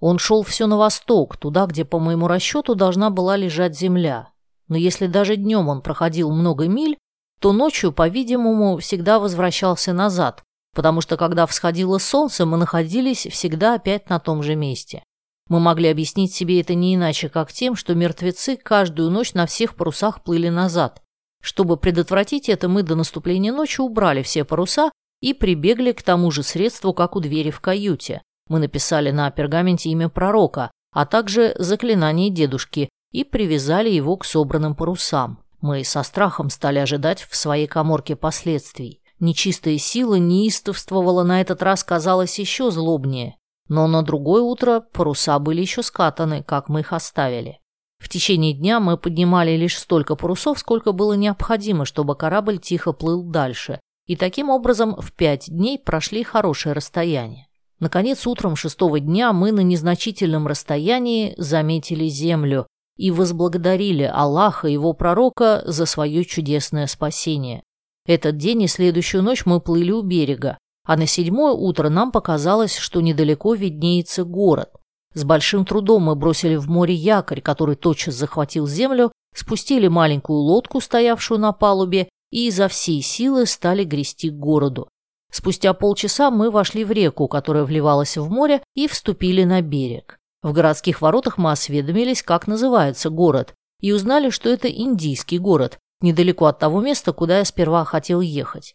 Он 0.00 0.18
шел 0.18 0.42
все 0.42 0.66
на 0.66 0.78
восток, 0.78 1.36
туда, 1.36 1.66
где, 1.66 1.84
по 1.84 1.98
моему 1.98 2.26
расчету, 2.26 2.74
должна 2.74 3.10
была 3.10 3.36
лежать 3.36 3.76
земля. 3.76 4.32
Но 4.68 4.76
если 4.76 5.06
даже 5.06 5.36
днем 5.36 5.68
он 5.68 5.82
проходил 5.82 6.30
много 6.30 6.68
миль, 6.68 6.98
то 7.40 7.52
ночью, 7.52 7.92
по-видимому, 7.92 8.78
всегда 8.78 9.18
возвращался 9.18 9.92
назад, 9.92 10.42
потому 10.74 11.00
что, 11.00 11.16
когда 11.16 11.46
всходило 11.46 11.98
солнце, 11.98 12.46
мы 12.46 12.56
находились 12.56 13.26
всегда 13.30 13.74
опять 13.74 14.10
на 14.10 14.18
том 14.18 14.42
же 14.42 14.54
месте. 14.54 15.02
Мы 15.48 15.60
могли 15.60 15.88
объяснить 15.88 16.34
себе 16.34 16.60
это 16.60 16.74
не 16.74 16.94
иначе, 16.94 17.28
как 17.28 17.52
тем, 17.52 17.74
что 17.74 17.94
мертвецы 17.94 18.56
каждую 18.56 19.10
ночь 19.10 19.32
на 19.34 19.46
всех 19.46 19.76
парусах 19.76 20.22
плыли 20.22 20.48
назад. 20.48 21.02
Чтобы 21.40 21.76
предотвратить 21.76 22.48
это, 22.48 22.68
мы 22.68 22.82
до 22.82 22.96
наступления 22.96 23.52
ночи 23.52 23.80
убрали 23.80 24.22
все 24.22 24.44
паруса 24.44 24.90
и 25.20 25.32
прибегли 25.32 25.92
к 25.92 26.02
тому 26.02 26.30
же 26.30 26.42
средству, 26.42 26.92
как 26.92 27.16
у 27.16 27.20
двери 27.20 27.50
в 27.50 27.60
каюте. 27.60 28.22
Мы 28.48 28.58
написали 28.58 29.10
на 29.10 29.30
пергаменте 29.30 29.90
имя 29.90 30.08
пророка, 30.08 30.70
а 30.92 31.06
также 31.06 31.54
заклинание 31.58 32.30
дедушки 32.30 32.88
и 33.12 33.24
привязали 33.24 33.90
его 33.90 34.16
к 34.16 34.24
собранным 34.24 34.74
парусам. 34.74 35.38
Мы 35.60 35.82
со 35.84 36.02
страхом 36.02 36.50
стали 36.50 36.78
ожидать 36.78 37.26
в 37.28 37.34
своей 37.34 37.66
коморке 37.66 38.16
последствий. 38.16 39.02
Нечистая 39.18 39.78
сила 39.78 40.14
неистовствовала 40.14 41.24
на 41.24 41.40
этот 41.40 41.62
раз, 41.62 41.82
казалось, 41.82 42.38
еще 42.38 42.70
злобнее. 42.70 43.36
Но 43.68 43.86
на 43.88 44.02
другое 44.02 44.42
утро 44.42 44.80
паруса 44.80 45.38
были 45.38 45.60
еще 45.60 45.82
скатаны, 45.82 46.42
как 46.42 46.68
мы 46.68 46.80
их 46.80 46.92
оставили. 46.92 47.58
В 47.98 48.08
течение 48.08 48.52
дня 48.52 48.78
мы 48.78 48.96
поднимали 48.96 49.56
лишь 49.56 49.76
столько 49.76 50.14
парусов, 50.14 50.60
сколько 50.60 50.92
было 50.92 51.14
необходимо, 51.14 51.84
чтобы 51.84 52.14
корабль 52.14 52.58
тихо 52.58 52.92
плыл 52.92 53.24
дальше, 53.24 53.80
и 54.06 54.14
таким 54.14 54.50
образом 54.50 54.94
в 54.96 55.12
пять 55.12 55.50
дней 55.50 55.78
прошли 55.78 56.22
хорошее 56.22 56.74
расстояние. 56.74 57.48
Наконец, 57.80 58.26
утром 58.26 58.56
шестого 58.56 59.00
дня 59.00 59.32
мы 59.32 59.52
на 59.52 59.60
незначительном 59.60 60.46
расстоянии 60.46 61.34
заметили 61.36 62.06
землю 62.06 62.66
и 62.98 63.10
возблагодарили 63.10 64.02
Аллаха 64.02 64.68
и 64.68 64.72
его 64.72 64.92
пророка 64.92 65.62
за 65.64 65.86
свое 65.86 66.24
чудесное 66.24 66.86
спасение. 66.86 67.62
Этот 68.06 68.36
день 68.36 68.62
и 68.62 68.66
следующую 68.66 69.22
ночь 69.22 69.46
мы 69.46 69.60
плыли 69.60 69.92
у 69.92 70.02
берега, 70.02 70.58
а 70.84 70.96
на 70.96 71.06
седьмое 71.06 71.52
утро 71.52 71.88
нам 71.88 72.12
показалось, 72.12 72.76
что 72.76 73.00
недалеко 73.00 73.54
виднеется 73.54 74.24
город. 74.24 74.70
С 75.14 75.24
большим 75.24 75.64
трудом 75.64 76.04
мы 76.04 76.16
бросили 76.16 76.56
в 76.56 76.68
море 76.68 76.94
якорь, 76.94 77.40
который 77.40 77.76
тотчас 77.76 78.14
захватил 78.14 78.66
землю, 78.66 79.12
спустили 79.34 79.88
маленькую 79.88 80.40
лодку, 80.40 80.80
стоявшую 80.80 81.40
на 81.40 81.52
палубе, 81.52 82.08
и 82.30 82.48
изо 82.48 82.68
всей 82.68 83.00
силы 83.00 83.46
стали 83.46 83.84
грести 83.84 84.30
к 84.30 84.34
городу. 84.34 84.88
Спустя 85.30 85.72
полчаса 85.74 86.30
мы 86.30 86.50
вошли 86.50 86.84
в 86.84 86.90
реку, 86.90 87.28
которая 87.28 87.64
вливалась 87.64 88.16
в 88.16 88.30
море, 88.30 88.62
и 88.74 88.88
вступили 88.88 89.44
на 89.44 89.60
берег. 89.60 90.17
В 90.42 90.52
городских 90.52 91.00
воротах 91.00 91.38
мы 91.38 91.50
осведомились, 91.50 92.22
как 92.22 92.46
называется 92.46 93.10
город, 93.10 93.54
и 93.80 93.92
узнали, 93.92 94.30
что 94.30 94.48
это 94.48 94.68
индийский 94.68 95.38
город, 95.38 95.78
недалеко 96.00 96.46
от 96.46 96.58
того 96.58 96.80
места, 96.80 97.12
куда 97.12 97.38
я 97.38 97.44
сперва 97.44 97.84
хотел 97.84 98.20
ехать. 98.20 98.74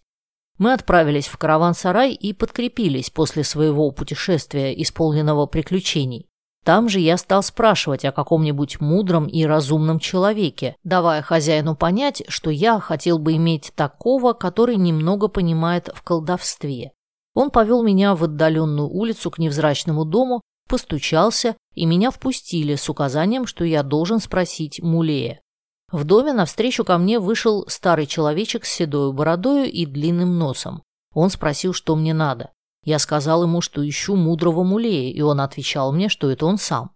Мы 0.58 0.74
отправились 0.74 1.27
в 1.27 1.38
караван-сарай 1.38 2.13
и 2.13 2.34
подкрепились 2.34 3.10
после 3.10 3.43
своего 3.43 3.89
путешествия, 3.91 4.79
исполненного 4.82 5.46
приключений. 5.46 6.27
Там 6.63 6.88
же 6.88 7.00
я 7.00 7.17
стал 7.17 7.43
спрашивать 7.43 8.05
о 8.05 8.13
каком-нибудь 8.13 8.79
мудром 8.79 9.27
и 9.27 9.46
разумном 9.46 10.00
человеке, 10.00 10.77
давая 10.84 11.22
хозяину 11.22 11.75
понять, 11.75 12.24
что 12.29 12.50
я 12.50 12.79
хотел 12.79 13.20
бы 13.20 13.36
иметь 13.36 13.74
такого, 13.75 14.34
который 14.34 14.77
немного 14.77 15.27
понимает 15.27 15.89
в 15.93 16.01
колдовстве. 16.03 16.91
Он 17.34 17.50
повел 17.50 17.84
меня 17.84 18.15
в 18.15 18.24
отдаленную 18.24 18.88
улицу 18.88 19.32
к 19.32 19.39
невзрачному 19.39 20.05
дому, 20.05 20.41
постучался, 20.67 21.55
и 21.74 21.86
меня 21.86 22.12
впустили 22.12 22.75
с 22.75 22.89
указанием, 22.89 23.46
что 23.46 23.63
я 23.63 23.84
должен 23.84 24.20
спросить 24.20 24.82
Мулея. 24.82 25.41
В 25.91 26.05
доме 26.05 26.34
навстречу 26.34 26.84
ко 26.84 26.98
мне 26.98 27.20
вышел 27.20 27.65
старый 27.67 28.08
человечек 28.08 28.65
с 28.65 28.72
седой 28.72 29.13
бородою 29.13 29.72
и 29.72 29.86
длинным 29.86 30.39
носом. 30.39 30.82
Он 31.13 31.29
спросил, 31.29 31.74
что 31.74 31.96
мне 31.96 32.13
надо. 32.13 32.51
Я 32.84 33.00
сказал 33.00 33.43
ему, 33.43 33.62
что 33.62 33.88
ищу 33.88 34.15
мудрого 34.15 34.63
мулея, 34.63 35.13
и 35.13 35.22
он 35.22 35.39
отвечал 35.39 35.93
мне, 35.93 36.10
что 36.10 36.32
это 36.32 36.46
он 36.46 36.58
сам. 36.58 36.91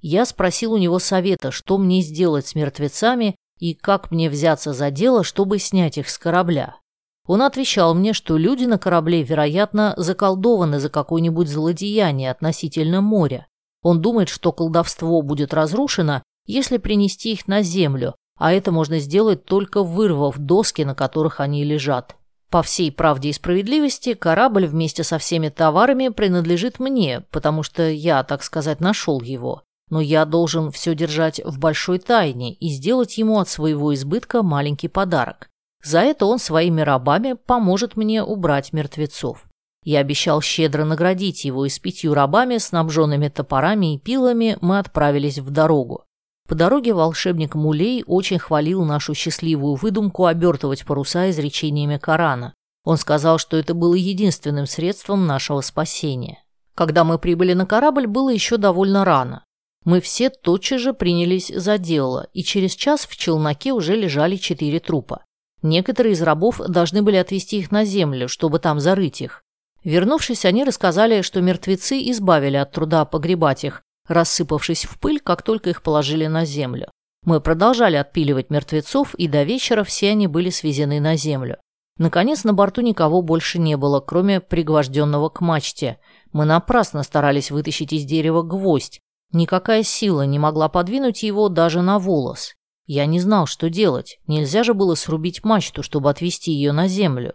Я 0.00 0.26
спросил 0.26 0.72
у 0.72 0.78
него 0.78 0.98
совета, 0.98 1.52
что 1.52 1.78
мне 1.78 2.02
сделать 2.02 2.48
с 2.48 2.54
мертвецами 2.56 3.36
и 3.58 3.74
как 3.74 4.10
мне 4.10 4.28
взяться 4.28 4.72
за 4.72 4.90
дело, 4.90 5.22
чтобы 5.22 5.60
снять 5.60 5.96
их 5.96 6.10
с 6.10 6.18
корабля. 6.18 6.76
Он 7.26 7.42
отвечал 7.42 7.94
мне, 7.94 8.12
что 8.12 8.36
люди 8.36 8.64
на 8.64 8.78
корабле, 8.78 9.22
вероятно, 9.22 9.94
заколдованы 9.96 10.80
за 10.80 10.88
какое-нибудь 10.88 11.48
злодеяние 11.48 12.30
относительно 12.30 13.00
моря. 13.00 13.46
Он 13.82 14.00
думает, 14.00 14.28
что 14.28 14.52
колдовство 14.52 15.22
будет 15.22 15.54
разрушено, 15.54 16.22
если 16.46 16.78
принести 16.78 17.32
их 17.32 17.46
на 17.46 17.62
землю, 17.62 18.14
а 18.38 18.52
это 18.52 18.72
можно 18.72 18.98
сделать 18.98 19.44
только 19.44 19.82
вырвав 19.82 20.36
доски, 20.38 20.82
на 20.82 20.94
которых 20.94 21.40
они 21.40 21.64
лежат. 21.64 22.16
По 22.50 22.62
всей 22.62 22.92
правде 22.92 23.30
и 23.30 23.32
справедливости, 23.32 24.14
корабль 24.14 24.66
вместе 24.66 25.04
со 25.04 25.18
всеми 25.18 25.48
товарами 25.48 26.08
принадлежит 26.08 26.80
мне, 26.80 27.22
потому 27.30 27.62
что 27.62 27.88
я, 27.88 28.22
так 28.24 28.42
сказать, 28.42 28.80
нашел 28.80 29.22
его. 29.22 29.62
Но 29.90 30.00
я 30.00 30.24
должен 30.24 30.70
все 30.70 30.94
держать 30.94 31.40
в 31.44 31.58
большой 31.58 31.98
тайне 31.98 32.52
и 32.54 32.68
сделать 32.68 33.16
ему 33.16 33.38
от 33.38 33.48
своего 33.48 33.94
избытка 33.94 34.42
маленький 34.42 34.88
подарок. 34.88 35.48
За 35.82 36.00
это 36.00 36.26
он 36.26 36.38
своими 36.38 36.80
рабами 36.80 37.34
поможет 37.34 37.96
мне 37.96 38.22
убрать 38.22 38.72
мертвецов. 38.72 39.46
Я 39.84 39.98
обещал 39.98 40.40
щедро 40.40 40.84
наградить 40.84 41.44
его, 41.44 41.66
и 41.66 41.68
с 41.68 41.78
пятью 41.78 42.14
рабами, 42.14 42.58
снабженными 42.58 43.28
топорами 43.28 43.94
и 43.94 43.98
пилами, 43.98 44.56
мы 44.60 44.78
отправились 44.78 45.38
в 45.38 45.50
дорогу. 45.50 46.04
По 46.48 46.54
дороге 46.54 46.92
волшебник 46.92 47.54
Мулей 47.54 48.04
очень 48.06 48.38
хвалил 48.38 48.84
нашу 48.84 49.14
счастливую 49.14 49.74
выдумку 49.74 50.26
обертывать 50.26 50.84
паруса 50.84 51.30
изречениями 51.30 51.98
Корана. 51.98 52.54
Он 52.84 52.96
сказал, 52.96 53.38
что 53.38 53.56
это 53.56 53.74
было 53.74 53.94
единственным 53.94 54.66
средством 54.66 55.26
нашего 55.26 55.60
спасения. 55.60 56.44
Когда 56.74 57.04
мы 57.04 57.18
прибыли 57.18 57.52
на 57.54 57.66
корабль, 57.66 58.06
было 58.06 58.30
еще 58.30 58.56
довольно 58.56 59.04
рано. 59.04 59.44
Мы 59.84 60.00
все 60.00 60.30
тотчас 60.30 60.80
же 60.80 60.92
принялись 60.92 61.48
за 61.48 61.78
дело, 61.78 62.28
и 62.32 62.44
через 62.44 62.74
час 62.74 63.06
в 63.06 63.16
челноке 63.16 63.72
уже 63.72 63.96
лежали 63.96 64.36
четыре 64.36 64.78
трупа. 64.78 65.24
Некоторые 65.62 66.14
из 66.14 66.22
рабов 66.22 66.58
должны 66.58 67.02
были 67.02 67.16
отвезти 67.16 67.58
их 67.58 67.70
на 67.70 67.84
землю, 67.84 68.28
чтобы 68.28 68.58
там 68.58 68.80
зарыть 68.80 69.20
их. 69.20 69.42
Вернувшись, 69.84 70.44
они 70.44 70.64
рассказали, 70.64 71.22
что 71.22 71.40
мертвецы 71.40 71.98
избавили 72.10 72.56
от 72.56 72.72
труда 72.72 73.04
погребать 73.04 73.64
их, 73.64 73.82
рассыпавшись 74.08 74.84
в 74.84 74.98
пыль, 74.98 75.20
как 75.20 75.42
только 75.42 75.70
их 75.70 75.82
положили 75.82 76.26
на 76.26 76.44
землю. 76.44 76.90
Мы 77.24 77.40
продолжали 77.40 77.96
отпиливать 77.96 78.50
мертвецов, 78.50 79.14
и 79.14 79.28
до 79.28 79.44
вечера 79.44 79.84
все 79.84 80.10
они 80.10 80.26
были 80.26 80.50
свезены 80.50 81.00
на 81.00 81.16
землю. 81.16 81.58
Наконец, 81.98 82.42
на 82.42 82.52
борту 82.52 82.80
никого 82.80 83.22
больше 83.22 83.58
не 83.58 83.76
было, 83.76 84.00
кроме 84.00 84.40
пригвожденного 84.40 85.28
к 85.28 85.40
мачте. 85.40 85.98
Мы 86.32 86.44
напрасно 86.44 87.02
старались 87.02 87.50
вытащить 87.50 87.92
из 87.92 88.04
дерева 88.04 88.42
гвоздь. 88.42 88.98
Никакая 89.32 89.82
сила 89.82 90.22
не 90.22 90.38
могла 90.38 90.68
подвинуть 90.68 91.22
его 91.22 91.48
даже 91.48 91.80
на 91.80 91.98
волос. 91.98 92.54
Я 92.86 93.06
не 93.06 93.20
знал, 93.20 93.46
что 93.46 93.70
делать. 93.70 94.18
Нельзя 94.26 94.64
же 94.64 94.74
было 94.74 94.94
срубить 94.94 95.44
мачту, 95.44 95.82
чтобы 95.82 96.10
отвести 96.10 96.52
ее 96.52 96.72
на 96.72 96.88
землю. 96.88 97.34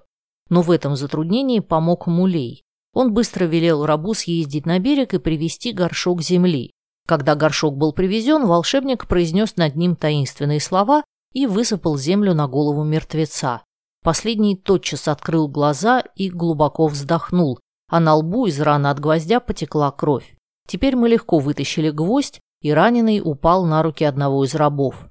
Но 0.49 0.61
в 0.61 0.71
этом 0.71 0.95
затруднении 0.95 1.59
помог 1.59 2.07
Мулей. 2.07 2.63
Он 2.93 3.13
быстро 3.13 3.45
велел 3.45 3.85
рабу 3.85 4.13
съездить 4.13 4.65
на 4.65 4.79
берег 4.79 5.13
и 5.13 5.19
привезти 5.19 5.71
горшок 5.71 6.21
земли. 6.21 6.71
Когда 7.07 7.35
горшок 7.35 7.77
был 7.77 7.93
привезен, 7.93 8.45
волшебник 8.45 9.07
произнес 9.07 9.55
над 9.55 9.75
ним 9.75 9.95
таинственные 9.95 10.59
слова 10.59 11.03
и 11.33 11.45
высыпал 11.45 11.97
землю 11.97 12.33
на 12.33 12.47
голову 12.47 12.83
мертвеца. 12.83 13.61
Последний 14.03 14.55
тотчас 14.55 15.07
открыл 15.07 15.47
глаза 15.47 16.03
и 16.15 16.29
глубоко 16.29 16.87
вздохнул, 16.87 17.59
а 17.89 17.99
на 17.99 18.15
лбу 18.15 18.47
из 18.47 18.59
раны 18.59 18.87
от 18.87 18.99
гвоздя 18.99 19.39
потекла 19.39 19.91
кровь. 19.91 20.35
Теперь 20.67 20.95
мы 20.95 21.07
легко 21.07 21.39
вытащили 21.39 21.89
гвоздь, 21.89 22.39
и 22.61 22.71
раненый 22.71 23.21
упал 23.23 23.65
на 23.65 23.83
руки 23.83 24.03
одного 24.03 24.43
из 24.43 24.55
рабов. 24.55 25.07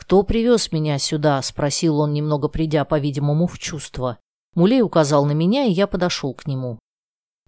«Кто 0.00 0.22
привез 0.22 0.72
меня 0.72 0.98
сюда?»– 0.98 1.42
спросил 1.42 2.00
он, 2.00 2.14
немного 2.14 2.48
придя, 2.48 2.86
по-видимому, 2.86 3.46
в 3.46 3.58
чувство. 3.58 4.16
Мулей 4.54 4.80
указал 4.80 5.26
на 5.26 5.32
меня, 5.32 5.66
и 5.66 5.72
я 5.72 5.86
подошел 5.86 6.32
к 6.32 6.46
нему. 6.46 6.78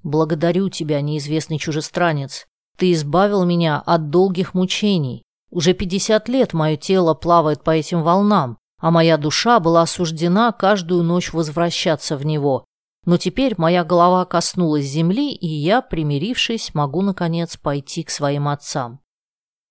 Благодарю 0.02 0.68
тебя, 0.68 1.00
неизвестный 1.00 1.56
чужестранец. 1.56 2.46
Ты 2.76 2.92
избавил 2.92 3.46
меня 3.46 3.80
от 3.80 4.10
долгих 4.10 4.52
мучений. 4.52 5.22
Уже 5.50 5.72
пятьдесят 5.72 6.28
лет 6.28 6.52
мое 6.52 6.76
тело 6.76 7.14
плавает 7.14 7.64
по 7.64 7.70
этим 7.70 8.02
волнам, 8.02 8.58
а 8.78 8.90
моя 8.90 9.16
душа 9.16 9.58
была 9.58 9.80
осуждена 9.80 10.52
каждую 10.52 11.04
ночь 11.04 11.32
возвращаться 11.32 12.18
в 12.18 12.26
него. 12.26 12.66
Но 13.06 13.16
теперь 13.16 13.54
моя 13.56 13.82
голова 13.82 14.26
коснулась 14.26 14.84
земли, 14.84 15.32
и 15.32 15.48
я, 15.48 15.80
примирившись, 15.80 16.74
могу, 16.74 17.00
наконец, 17.00 17.56
пойти 17.56 18.02
к 18.02 18.10
своим 18.10 18.46
отцам. 18.46 19.00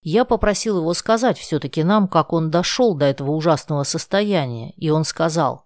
Я 0.03 0.25
попросил 0.25 0.79
его 0.79 0.93
сказать 0.93 1.37
все-таки 1.37 1.83
нам, 1.83 2.07
как 2.07 2.33
он 2.33 2.49
дошел 2.49 2.95
до 2.95 3.05
этого 3.05 3.31
ужасного 3.31 3.83
состояния, 3.83 4.71
и 4.71 4.89
он 4.89 5.03
сказал, 5.03 5.65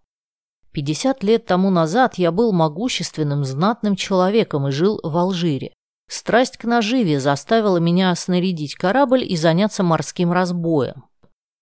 Пятьдесят 0.76 1.24
лет 1.24 1.45
тому 1.45 1.69
назад 1.69 2.15
я 2.15 2.34
был 2.34 2.52
могущественным, 2.52 3.45
знатным 3.45 3.95
человеком 3.95 4.67
и 4.67 4.71
жил 4.71 5.00
в 5.02 5.15
Алжире. 5.17 5.71
Страсть 6.10 6.58
к 6.58 6.65
наживе 6.65 7.21
заставила 7.21 7.78
меня 7.78 8.13
снарядить 8.13 8.76
корабль 8.76 9.24
и 9.24 9.38
заняться 9.38 9.84
морским 9.84 10.34
разбоем. 10.34 11.06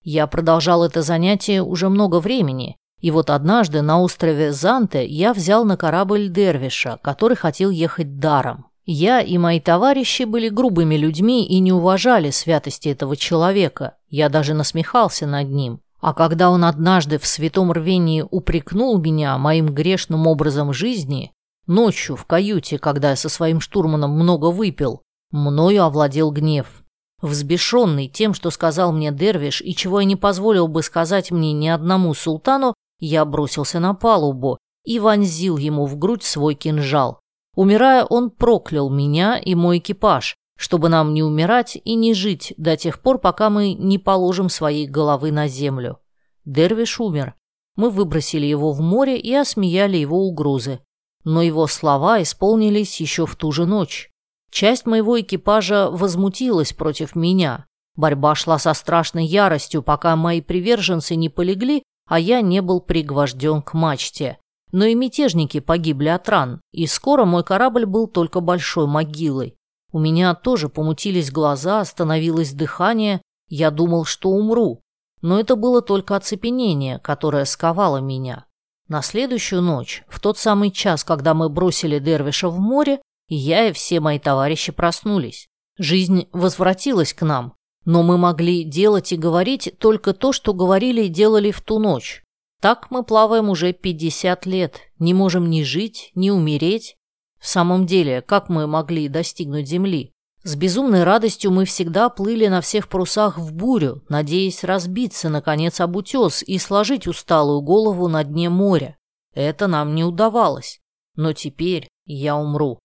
Я 0.01 0.25
продолжал 0.25 0.83
это 0.83 1.03
занятие 1.03 1.61
уже 1.61 1.89
много 1.89 2.19
времени, 2.19 2.75
и 3.01 3.11
вот 3.11 3.29
однажды 3.29 3.83
на 3.83 4.01
острове 4.01 4.51
Занте 4.51 5.05
я 5.05 5.33
взял 5.33 5.63
на 5.63 5.77
корабль 5.77 6.29
Дервиша, 6.29 6.97
который 7.03 7.37
хотел 7.37 7.69
ехать 7.69 8.17
даром. 8.17 8.65
Я 8.85 9.21
и 9.21 9.37
мои 9.37 9.61
товарищи 9.61 10.23
были 10.23 10.49
грубыми 10.49 10.95
людьми 10.95 11.45
и 11.45 11.59
не 11.59 11.71
уважали 11.71 12.31
святости 12.31 12.89
этого 12.89 13.15
человека. 13.15 13.95
Я 14.09 14.27
даже 14.27 14.53
насмехался 14.53 15.25
над 15.25 15.49
ним. 15.49 15.79
А 16.01 16.13
когда 16.13 16.49
он 16.49 16.65
однажды 16.65 17.17
в 17.17 17.25
святом 17.25 17.71
рвении 17.71 18.25
упрекнул 18.29 18.99
меня 18.99 19.37
моим 19.37 19.67
грешным 19.67 20.27
образом 20.27 20.73
жизни, 20.73 21.31
ночью 21.65 22.17
в 22.17 22.25
каюте, 22.25 22.77
когда 22.77 23.11
я 23.11 23.15
со 23.15 23.29
своим 23.29 23.61
штурманом 23.61 24.11
много 24.11 24.47
выпил, 24.47 25.01
мною 25.31 25.83
овладел 25.83 26.29
гнев. 26.31 26.83
Взбешенный 27.21 28.09
тем, 28.09 28.33
что 28.33 28.49
сказал 28.49 28.91
мне 28.91 29.13
Дервиш, 29.13 29.61
и 29.61 29.73
чего 29.73 30.01
я 30.01 30.05
не 30.05 30.17
позволил 30.17 30.67
бы 30.67 30.83
сказать 30.83 31.31
мне 31.31 31.53
ни 31.53 31.69
одному 31.69 32.13
султану, 32.13 32.73
я 32.99 33.23
бросился 33.23 33.79
на 33.79 33.93
палубу 33.93 34.57
и 34.83 34.99
вонзил 34.99 35.55
ему 35.55 35.85
в 35.85 35.97
грудь 35.97 36.23
свой 36.23 36.55
кинжал. 36.55 37.22
Умирая, 37.55 38.03
он 38.03 38.31
проклял 38.31 38.89
меня 38.89 39.37
и 39.37 39.53
мой 39.53 39.77
экипаж, 39.77 40.35
чтобы 40.57 40.89
нам 40.89 41.13
не 41.13 41.21
умирать 41.23 41.77
и 41.83 41.95
не 41.95 42.13
жить 42.13 42.53
до 42.57 42.77
тех 42.77 43.01
пор, 43.01 43.19
пока 43.19 43.49
мы 43.49 43.73
не 43.73 43.99
положим 43.99 44.49
своей 44.49 44.87
головы 44.87 45.31
на 45.31 45.47
землю. 45.47 45.99
Дервиш 46.45 46.99
умер. 46.99 47.35
Мы 47.75 47.89
выбросили 47.89 48.45
его 48.45 48.71
в 48.71 48.81
море 48.81 49.19
и 49.19 49.33
осмеяли 49.33 49.97
его 49.97 50.27
угрозы. 50.27 50.79
Но 51.23 51.41
его 51.41 51.67
слова 51.67 52.21
исполнились 52.21 52.99
еще 52.99 53.25
в 53.25 53.35
ту 53.35 53.51
же 53.51 53.65
ночь. 53.65 54.09
Часть 54.51 54.85
моего 54.85 55.19
экипажа 55.19 55.89
возмутилась 55.89 56.73
против 56.73 57.15
меня. 57.15 57.65
Борьба 57.95 58.35
шла 58.35 58.59
со 58.59 58.73
страшной 58.73 59.25
яростью, 59.25 59.81
пока 59.83 60.15
мои 60.15 60.41
приверженцы 60.41 61.15
не 61.15 61.29
полегли, 61.29 61.83
а 62.07 62.19
я 62.19 62.41
не 62.41 62.61
был 62.61 62.81
пригвожден 62.81 63.61
к 63.61 63.73
мачте. 63.73 64.37
Но 64.73 64.85
и 64.85 64.95
мятежники 64.95 65.59
погибли 65.59 66.09
от 66.09 66.27
ран, 66.27 66.59
и 66.71 66.87
скоро 66.87 67.25
мой 67.25 67.43
корабль 67.43 67.85
был 67.85 68.07
только 68.07 68.41
большой 68.41 68.87
могилой. 68.87 69.55
У 69.91 69.99
меня 69.99 70.33
тоже 70.33 70.67
помутились 70.67 71.31
глаза, 71.31 71.79
остановилось 71.79 72.53
дыхание. 72.53 73.21
Я 73.47 73.69
думал, 73.69 74.03
что 74.03 74.29
умру. 74.29 74.81
но 75.21 75.39
это 75.39 75.55
было 75.55 75.81
только 75.81 76.17
оцепенение, 76.17 76.99
которое 76.99 77.45
сковало 77.45 77.99
меня. 77.99 78.45
На 78.89 79.01
следующую 79.01 79.61
ночь, 79.61 80.03
в 80.09 80.19
тот 80.19 80.37
самый 80.37 80.69
час, 80.69 81.05
когда 81.05 81.33
мы 81.33 81.47
бросили 81.47 81.99
Дервиша 81.99 82.49
в 82.49 82.59
море, 82.59 82.99
я 83.29 83.69
и 83.69 83.71
все 83.71 83.99
мои 84.01 84.19
товарищи 84.19 84.71
проснулись. 84.71 85.47
Жизнь 85.77 86.27
возвратилась 86.33 87.13
к 87.13 87.21
нам, 87.21 87.53
но 87.85 88.03
мы 88.03 88.17
могли 88.17 88.63
делать 88.63 89.13
и 89.13 89.17
говорить 89.17 89.73
только 89.79 90.13
то, 90.13 90.33
что 90.33 90.53
говорили 90.53 91.03
и 91.03 91.09
делали 91.09 91.51
в 91.51 91.61
ту 91.61 91.79
ночь. 91.79 92.22
Так 92.63 92.91
мы 92.91 93.03
плаваем 93.03 93.49
уже 93.49 93.73
50 93.73 94.45
лет, 94.45 94.79
не 94.97 95.13
можем 95.13 95.49
ни 95.49 95.63
жить, 95.63 96.13
ни 96.15 96.29
умереть. 96.29 96.95
В 97.37 97.45
самом 97.45 97.85
деле, 97.85 98.21
как 98.21 98.47
мы 98.47 98.67
могли 98.67 99.09
достигнуть 99.09 99.67
Земли? 99.67 100.13
С 100.43 100.55
безумной 100.55 101.03
радостью 101.03 101.51
мы 101.51 101.65
всегда 101.65 102.07
плыли 102.07 102.47
на 102.47 102.61
всех 102.61 102.87
парусах 102.87 103.37
в 103.37 103.53
бурю, 103.53 104.01
надеясь 104.07 104.63
разбиться, 104.63 105.27
наконец, 105.27 105.81
об 105.81 105.97
утес 105.97 106.41
и 106.41 106.57
сложить 106.57 107.05
усталую 107.05 107.59
голову 107.59 108.07
на 108.07 108.23
дне 108.23 108.47
моря. 108.49 108.95
Это 109.33 109.67
нам 109.67 109.93
не 109.93 110.05
удавалось. 110.05 110.79
Но 111.17 111.33
теперь 111.33 111.89
я 112.05 112.37
умру. 112.37 112.79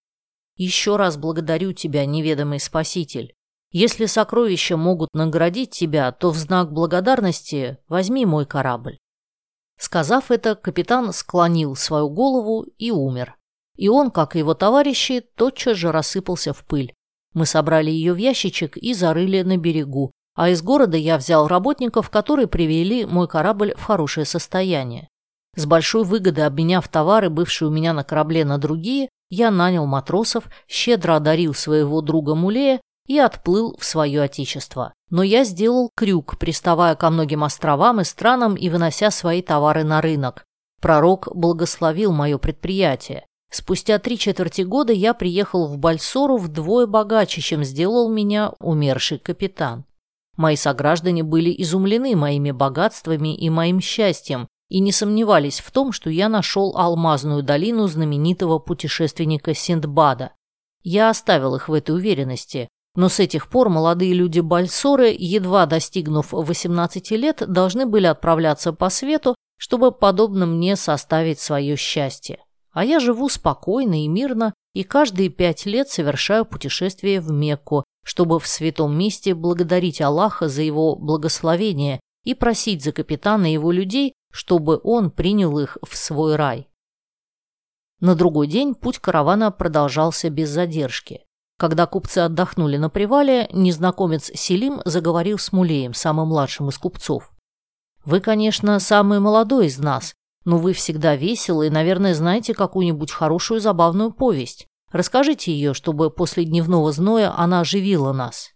Еще 0.57 0.97
раз 0.97 1.17
благодарю 1.17 1.73
тебя, 1.73 2.05
неведомый 2.05 2.59
спаситель. 2.59 3.33
Если 3.71 4.07
сокровища 4.07 4.77
могут 4.77 5.11
наградить 5.14 5.71
тебя, 5.71 6.11
то 6.11 6.33
в 6.33 6.37
знак 6.37 6.73
благодарности 6.73 7.79
возьми 7.87 8.27
мой 8.27 8.45
корабль. 8.45 8.99
Сказав 9.79 10.31
это, 10.31 10.57
капитан 10.57 11.12
склонил 11.12 11.77
свою 11.77 12.09
голову 12.11 12.67
и 12.79 12.91
умер. 12.91 13.37
И 13.77 13.88
он, 13.88 14.11
как 14.11 14.35
и 14.35 14.41
его 14.41 14.55
товарищи, 14.55 15.25
тотчас 15.37 15.77
же 15.77 15.93
рассыпался 15.93 16.53
в 16.53 16.64
пыль. 16.64 16.93
Мы 17.33 17.47
собрали 17.47 17.91
ее 17.91 18.12
в 18.12 18.17
ящичек 18.17 18.77
и 18.77 18.93
зарыли 18.93 19.43
на 19.43 19.57
берегу, 19.57 20.11
а 20.35 20.49
из 20.49 20.62
города 20.62 20.97
я 20.97 21.17
взял 21.17 21.47
работников, 21.47 22.11
которые 22.11 22.49
привели 22.49 23.07
мой 23.07 23.29
корабль 23.29 23.75
в 23.77 23.85
хорошее 23.85 24.27
состояние. 24.27 25.09
С 25.55 25.64
большой 25.64 26.05
выгодой 26.05 26.47
обменяв 26.47 26.88
товары, 26.88 27.31
бывшие 27.31 27.69
у 27.69 27.73
меня 27.73 27.93
на 27.93 28.03
корабле, 28.03 28.45
на 28.45 28.59
другие, 28.59 29.09
я 29.31 29.51
нанял 29.51 29.87
матросов, 29.87 30.45
щедро 30.69 31.17
одарил 31.17 31.55
своего 31.55 32.01
друга 32.01 32.35
Мулея 32.35 32.81
и 33.09 33.18
отплыл 33.18 33.77
в 33.79 33.85
свое 33.85 34.23
отечество. 34.23 34.92
Но 35.11 35.23
я 35.25 35.42
сделал 35.42 35.90
крюк, 35.97 36.38
приставая 36.38 36.94
ко 36.94 37.11
многим 37.11 37.42
островам 37.42 38.01
и 38.01 38.05
странам 38.05 38.55
и 38.55 38.68
вынося 38.68 39.11
свои 39.11 39.42
товары 39.42 39.83
на 39.83 40.01
рынок. 40.01 40.44
Пророк 40.81 41.29
благословил 41.35 42.12
мое 42.12 42.38
предприятие. 42.38 43.25
Спустя 43.51 43.99
три 43.99 44.18
четверти 44.18 44.61
года 44.62 44.92
я 44.92 45.14
приехал 45.14 45.66
в 45.66 45.79
Бальсору 45.79 46.37
вдвое 46.37 46.87
богаче, 46.87 47.40
чем 47.40 47.64
сделал 47.64 48.11
меня 48.11 48.53
умерший 48.61 49.18
капитан. 49.18 49.87
Мои 50.37 50.55
сограждане 50.55 51.25
были 51.25 51.53
изумлены 51.62 52.14
моими 52.14 52.51
богатствами 52.51 53.35
и 53.35 53.49
моим 53.49 53.81
счастьем, 53.81 54.47
и 54.68 54.81
не 54.81 54.92
сомневались 54.92 55.61
в 55.61 55.71
том, 55.73 55.92
что 55.92 56.11
я 56.11 56.29
нашел 56.29 56.77
алмазную 56.77 57.42
долину 57.42 57.87
знаменитого 57.87 58.59
путешественника 58.59 59.55
Синдбада. 59.55 60.33
Я 60.83 61.09
оставил 61.09 61.57
их 61.57 61.68
в 61.68 61.73
этой 61.73 61.94
уверенности, 61.94 62.68
но 62.98 63.08
с 63.08 63.20
этих 63.20 63.48
пор 63.48 63.68
молодые 63.68 64.12
люди 64.12 64.40
Бальсоры, 64.40 65.14
едва 65.16 65.66
достигнув 65.66 66.32
18 66.32 67.12
лет, 67.12 67.44
должны 67.46 67.87
были 67.87 68.06
отправляться 68.06 68.72
по 68.72 68.90
свету, 68.90 69.37
чтобы, 69.56 69.92
подобно 69.92 70.46
мне, 70.46 70.74
составить 70.74 71.38
свое 71.38 71.76
счастье. 71.76 72.40
А 72.72 72.84
я 72.84 72.98
живу 72.98 73.28
спокойно 73.28 74.02
и 74.02 74.08
мирно, 74.08 74.52
и 74.74 74.82
каждые 74.82 75.28
пять 75.28 75.64
лет 75.64 75.88
совершаю 75.88 76.44
путешествие 76.44 77.20
в 77.20 77.30
Мекку, 77.30 77.84
чтобы 78.04 78.40
в 78.40 78.48
святом 78.48 78.98
месте 78.98 79.32
благодарить 79.32 80.00
Аллаха 80.00 80.48
за 80.48 80.62
его 80.62 80.96
благословение 80.96 82.00
и 82.24 82.34
просить 82.34 82.82
за 82.82 82.90
капитана 82.90 83.46
его 83.46 83.70
людей, 83.70 84.12
чтобы 84.32 84.80
он 84.82 85.12
принял 85.12 85.56
их 85.61 85.78
в 85.88 85.96
свой 85.96 86.34
рай. 86.34 86.68
На 88.00 88.16
другой 88.16 88.48
день 88.48 88.74
путь 88.74 88.98
каравана 88.98 89.52
продолжался 89.52 90.30
без 90.30 90.48
задержки. 90.50 91.28
Когда 91.59 91.87
купцы 91.87 92.21
отдохнули 92.21 92.79
на 92.79 92.88
привале, 92.88 93.49
незнакомец 93.53 94.31
Селим 94.35 94.81
заговорил 94.87 95.38
с 95.38 95.53
Мулеем, 95.53 95.92
самым 95.92 96.29
младшим 96.29 96.71
из 96.71 96.79
купцов. 96.79 97.31
«Вы, 98.05 98.21
конечно, 98.21 98.79
самый 98.81 99.21
молодой 99.21 99.66
из 99.66 99.79
нас, 99.79 100.14
но 100.47 100.57
вы 100.57 100.73
всегда 100.73 101.14
веселы 101.14 101.66
и, 101.66 101.71
наверное, 101.71 102.14
знаете 102.14 102.55
какую-нибудь 102.55 103.12
хорошую 103.12 103.61
забавную 103.61 104.12
повесть. 104.12 104.66
Расскажите 104.90 105.53
ее, 105.53 105.75
чтобы 105.75 106.11
после 106.11 106.44
дневного 106.47 106.92
зноя 106.92 107.35
она 107.37 107.61
оживила 107.61 108.14
нас». 108.14 108.53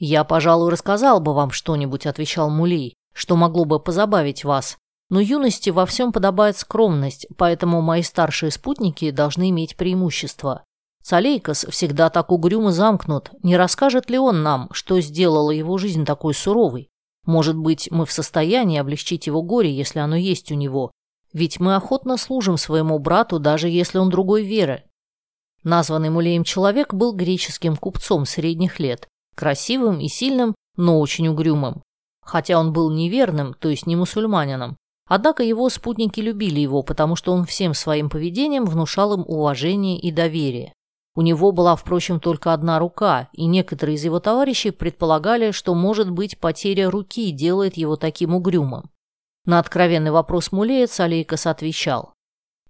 «Я, 0.00 0.24
пожалуй, 0.24 0.70
рассказал 0.70 1.20
бы 1.20 1.32
вам 1.34 1.52
что-нибудь»,— 1.52 2.06
отвечал 2.08 2.50
Мулей 2.50 2.96
что 3.12 3.36
могло 3.36 3.64
бы 3.64 3.78
позабавить 3.78 4.44
вас. 4.44 4.78
Но 5.10 5.20
юности 5.20 5.70
во 5.70 5.84
всем 5.84 6.12
подобает 6.12 6.56
скромность, 6.56 7.26
поэтому 7.36 7.82
мои 7.82 8.02
старшие 8.02 8.50
спутники 8.50 9.10
должны 9.10 9.50
иметь 9.50 9.76
преимущество. 9.76 10.64
Цалейкос 11.02 11.66
всегда 11.68 12.10
так 12.10 12.30
угрюмо 12.30 12.72
замкнут. 12.72 13.30
Не 13.42 13.56
расскажет 13.56 14.08
ли 14.08 14.18
он 14.18 14.42
нам, 14.42 14.68
что 14.72 15.00
сделало 15.00 15.50
его 15.50 15.76
жизнь 15.78 16.04
такой 16.04 16.32
суровой? 16.32 16.88
Может 17.24 17.56
быть, 17.56 17.88
мы 17.90 18.06
в 18.06 18.12
состоянии 18.12 18.78
облегчить 18.78 19.26
его 19.26 19.42
горе, 19.42 19.72
если 19.72 19.98
оно 19.98 20.16
есть 20.16 20.50
у 20.52 20.54
него. 20.54 20.90
Ведь 21.32 21.60
мы 21.60 21.76
охотно 21.76 22.16
служим 22.16 22.56
своему 22.56 22.98
брату, 22.98 23.38
даже 23.38 23.68
если 23.68 23.98
он 23.98 24.10
другой 24.10 24.44
веры. 24.44 24.84
Названный 25.64 26.10
Мулеем 26.10 26.44
человек 26.44 26.92
был 26.92 27.12
греческим 27.12 27.76
купцом 27.76 28.26
средних 28.26 28.80
лет, 28.80 29.08
красивым 29.36 30.00
и 30.00 30.08
сильным, 30.08 30.54
но 30.76 31.00
очень 31.00 31.28
угрюмым. 31.28 31.82
Хотя 32.24 32.58
он 32.58 32.72
был 32.72 32.90
неверным, 32.90 33.54
то 33.54 33.68
есть 33.68 33.86
не 33.86 33.96
мусульманином, 33.96 34.76
однако 35.06 35.42
его 35.42 35.68
спутники 35.68 36.20
любили 36.20 36.60
его, 36.60 36.82
потому 36.82 37.16
что 37.16 37.32
он 37.32 37.44
всем 37.44 37.74
своим 37.74 38.10
поведением 38.10 38.66
внушал 38.66 39.14
им 39.14 39.24
уважение 39.26 39.98
и 39.98 40.10
доверие. 40.10 40.72
У 41.14 41.20
него 41.20 41.52
была, 41.52 41.76
впрочем, 41.76 42.20
только 42.20 42.54
одна 42.54 42.78
рука, 42.78 43.28
и 43.32 43.44
некоторые 43.44 43.96
из 43.96 44.04
его 44.04 44.18
товарищей 44.18 44.70
предполагали, 44.70 45.50
что, 45.50 45.74
может 45.74 46.10
быть, 46.10 46.38
потеря 46.38 46.90
руки 46.90 47.30
делает 47.30 47.76
его 47.76 47.96
таким 47.96 48.34
угрюмым. 48.34 48.90
На 49.44 49.58
откровенный 49.58 50.10
вопрос 50.10 50.52
Мулеец 50.52 51.00
Алейкос 51.00 51.46
отвечал. 51.46 52.14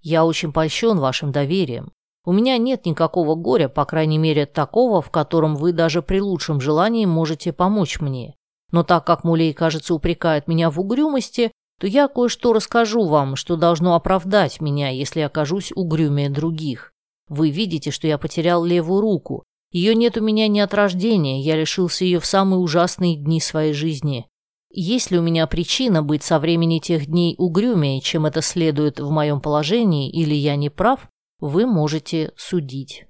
«Я 0.01 0.25
очень 0.25 0.53
польщен 0.53 0.99
вашим 0.99 1.31
доверием. 1.31 1.93
У 2.25 2.33
меня 2.33 2.57
нет 2.57 2.87
никакого 2.87 3.35
горя, 3.37 3.69
по 3.69 3.85
крайней 3.85 4.19
мере, 4.19 4.47
такого, 4.47 5.03
в 5.03 5.11
котором 5.11 5.55
вы 5.55 5.73
даже 5.73 6.03
при 6.03 6.21
лучшем 6.21 6.61
желании 6.61 7.05
можете 7.05 7.53
помочь 7.53 8.01
мне. 8.01 8.35
Но 8.73 8.83
так 8.83 9.05
как 9.05 9.23
Мулей, 9.23 9.53
кажется, 9.53 9.95
упрекает 9.95 10.49
меня 10.49 10.71
в 10.71 10.81
угрюмости, 10.81 11.53
то 11.79 11.87
я 11.87 12.09
кое-что 12.09 12.53
расскажу 12.53 13.05
вам, 13.07 13.37
что 13.37 13.57
должно 13.57 13.95
оправдать 13.95 14.61
меня, 14.61 14.89
если 14.89 15.21
окажусь 15.21 15.73
угрюмее 15.75 16.31
других. 16.31 16.92
Вы 17.33 17.49
видите, 17.49 17.91
что 17.91 18.07
я 18.07 18.19
потерял 18.19 18.63
левую 18.63 19.01
руку. 19.01 19.45
Ее 19.71 19.95
нет 19.95 20.19
у 20.19 20.21
меня 20.21 20.49
ни 20.49 20.61
от 20.61 20.75
рождения, 20.75 21.41
я 21.41 21.57
лишился 21.57 22.05
ее 22.05 22.21
в 22.21 22.27
самые 22.27 22.59
ужасные 22.59 23.17
дни 23.17 23.41
своей 23.41 23.73
жизни. 23.73 24.27
Есть 24.71 25.11
ли 25.11 25.19
у 25.19 25.23
меня 25.23 25.47
причина 25.47 26.03
быть 26.03 26.23
со 26.23 26.39
времени 26.39 26.79
тех 26.79 27.07
дней 27.07 27.35
угрюмее, 27.39 28.03
чем 28.03 28.27
это 28.27 28.43
следует 28.43 29.01
в 29.01 29.09
моем 29.09 29.41
положении, 29.41 30.11
или 30.11 30.35
я 30.35 30.57
не 30.57 30.69
прав, 30.69 31.09
вы 31.41 31.65
можете 31.65 32.33
судить. 32.37 33.07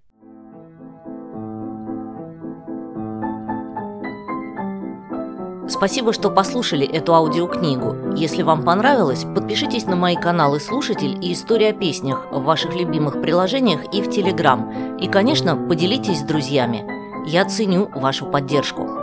Спасибо, 5.68 6.12
что 6.12 6.30
послушали 6.30 6.86
эту 6.86 7.14
аудиокнигу. 7.14 8.16
Если 8.16 8.42
вам 8.42 8.64
понравилось, 8.64 9.24
подпишитесь 9.24 9.86
на 9.86 9.94
мои 9.94 10.16
каналы 10.16 10.58
«Слушатель» 10.58 11.16
и 11.24 11.32
«История 11.32 11.70
о 11.70 11.72
песнях» 11.72 12.26
в 12.32 12.42
ваших 12.42 12.74
любимых 12.74 13.22
приложениях 13.22 13.80
и 13.92 14.02
в 14.02 14.10
Телеграм. 14.10 14.96
И, 14.98 15.06
конечно, 15.06 15.56
поделитесь 15.56 16.20
с 16.20 16.22
друзьями. 16.22 16.84
Я 17.26 17.44
ценю 17.44 17.88
вашу 17.94 18.26
поддержку. 18.26 19.01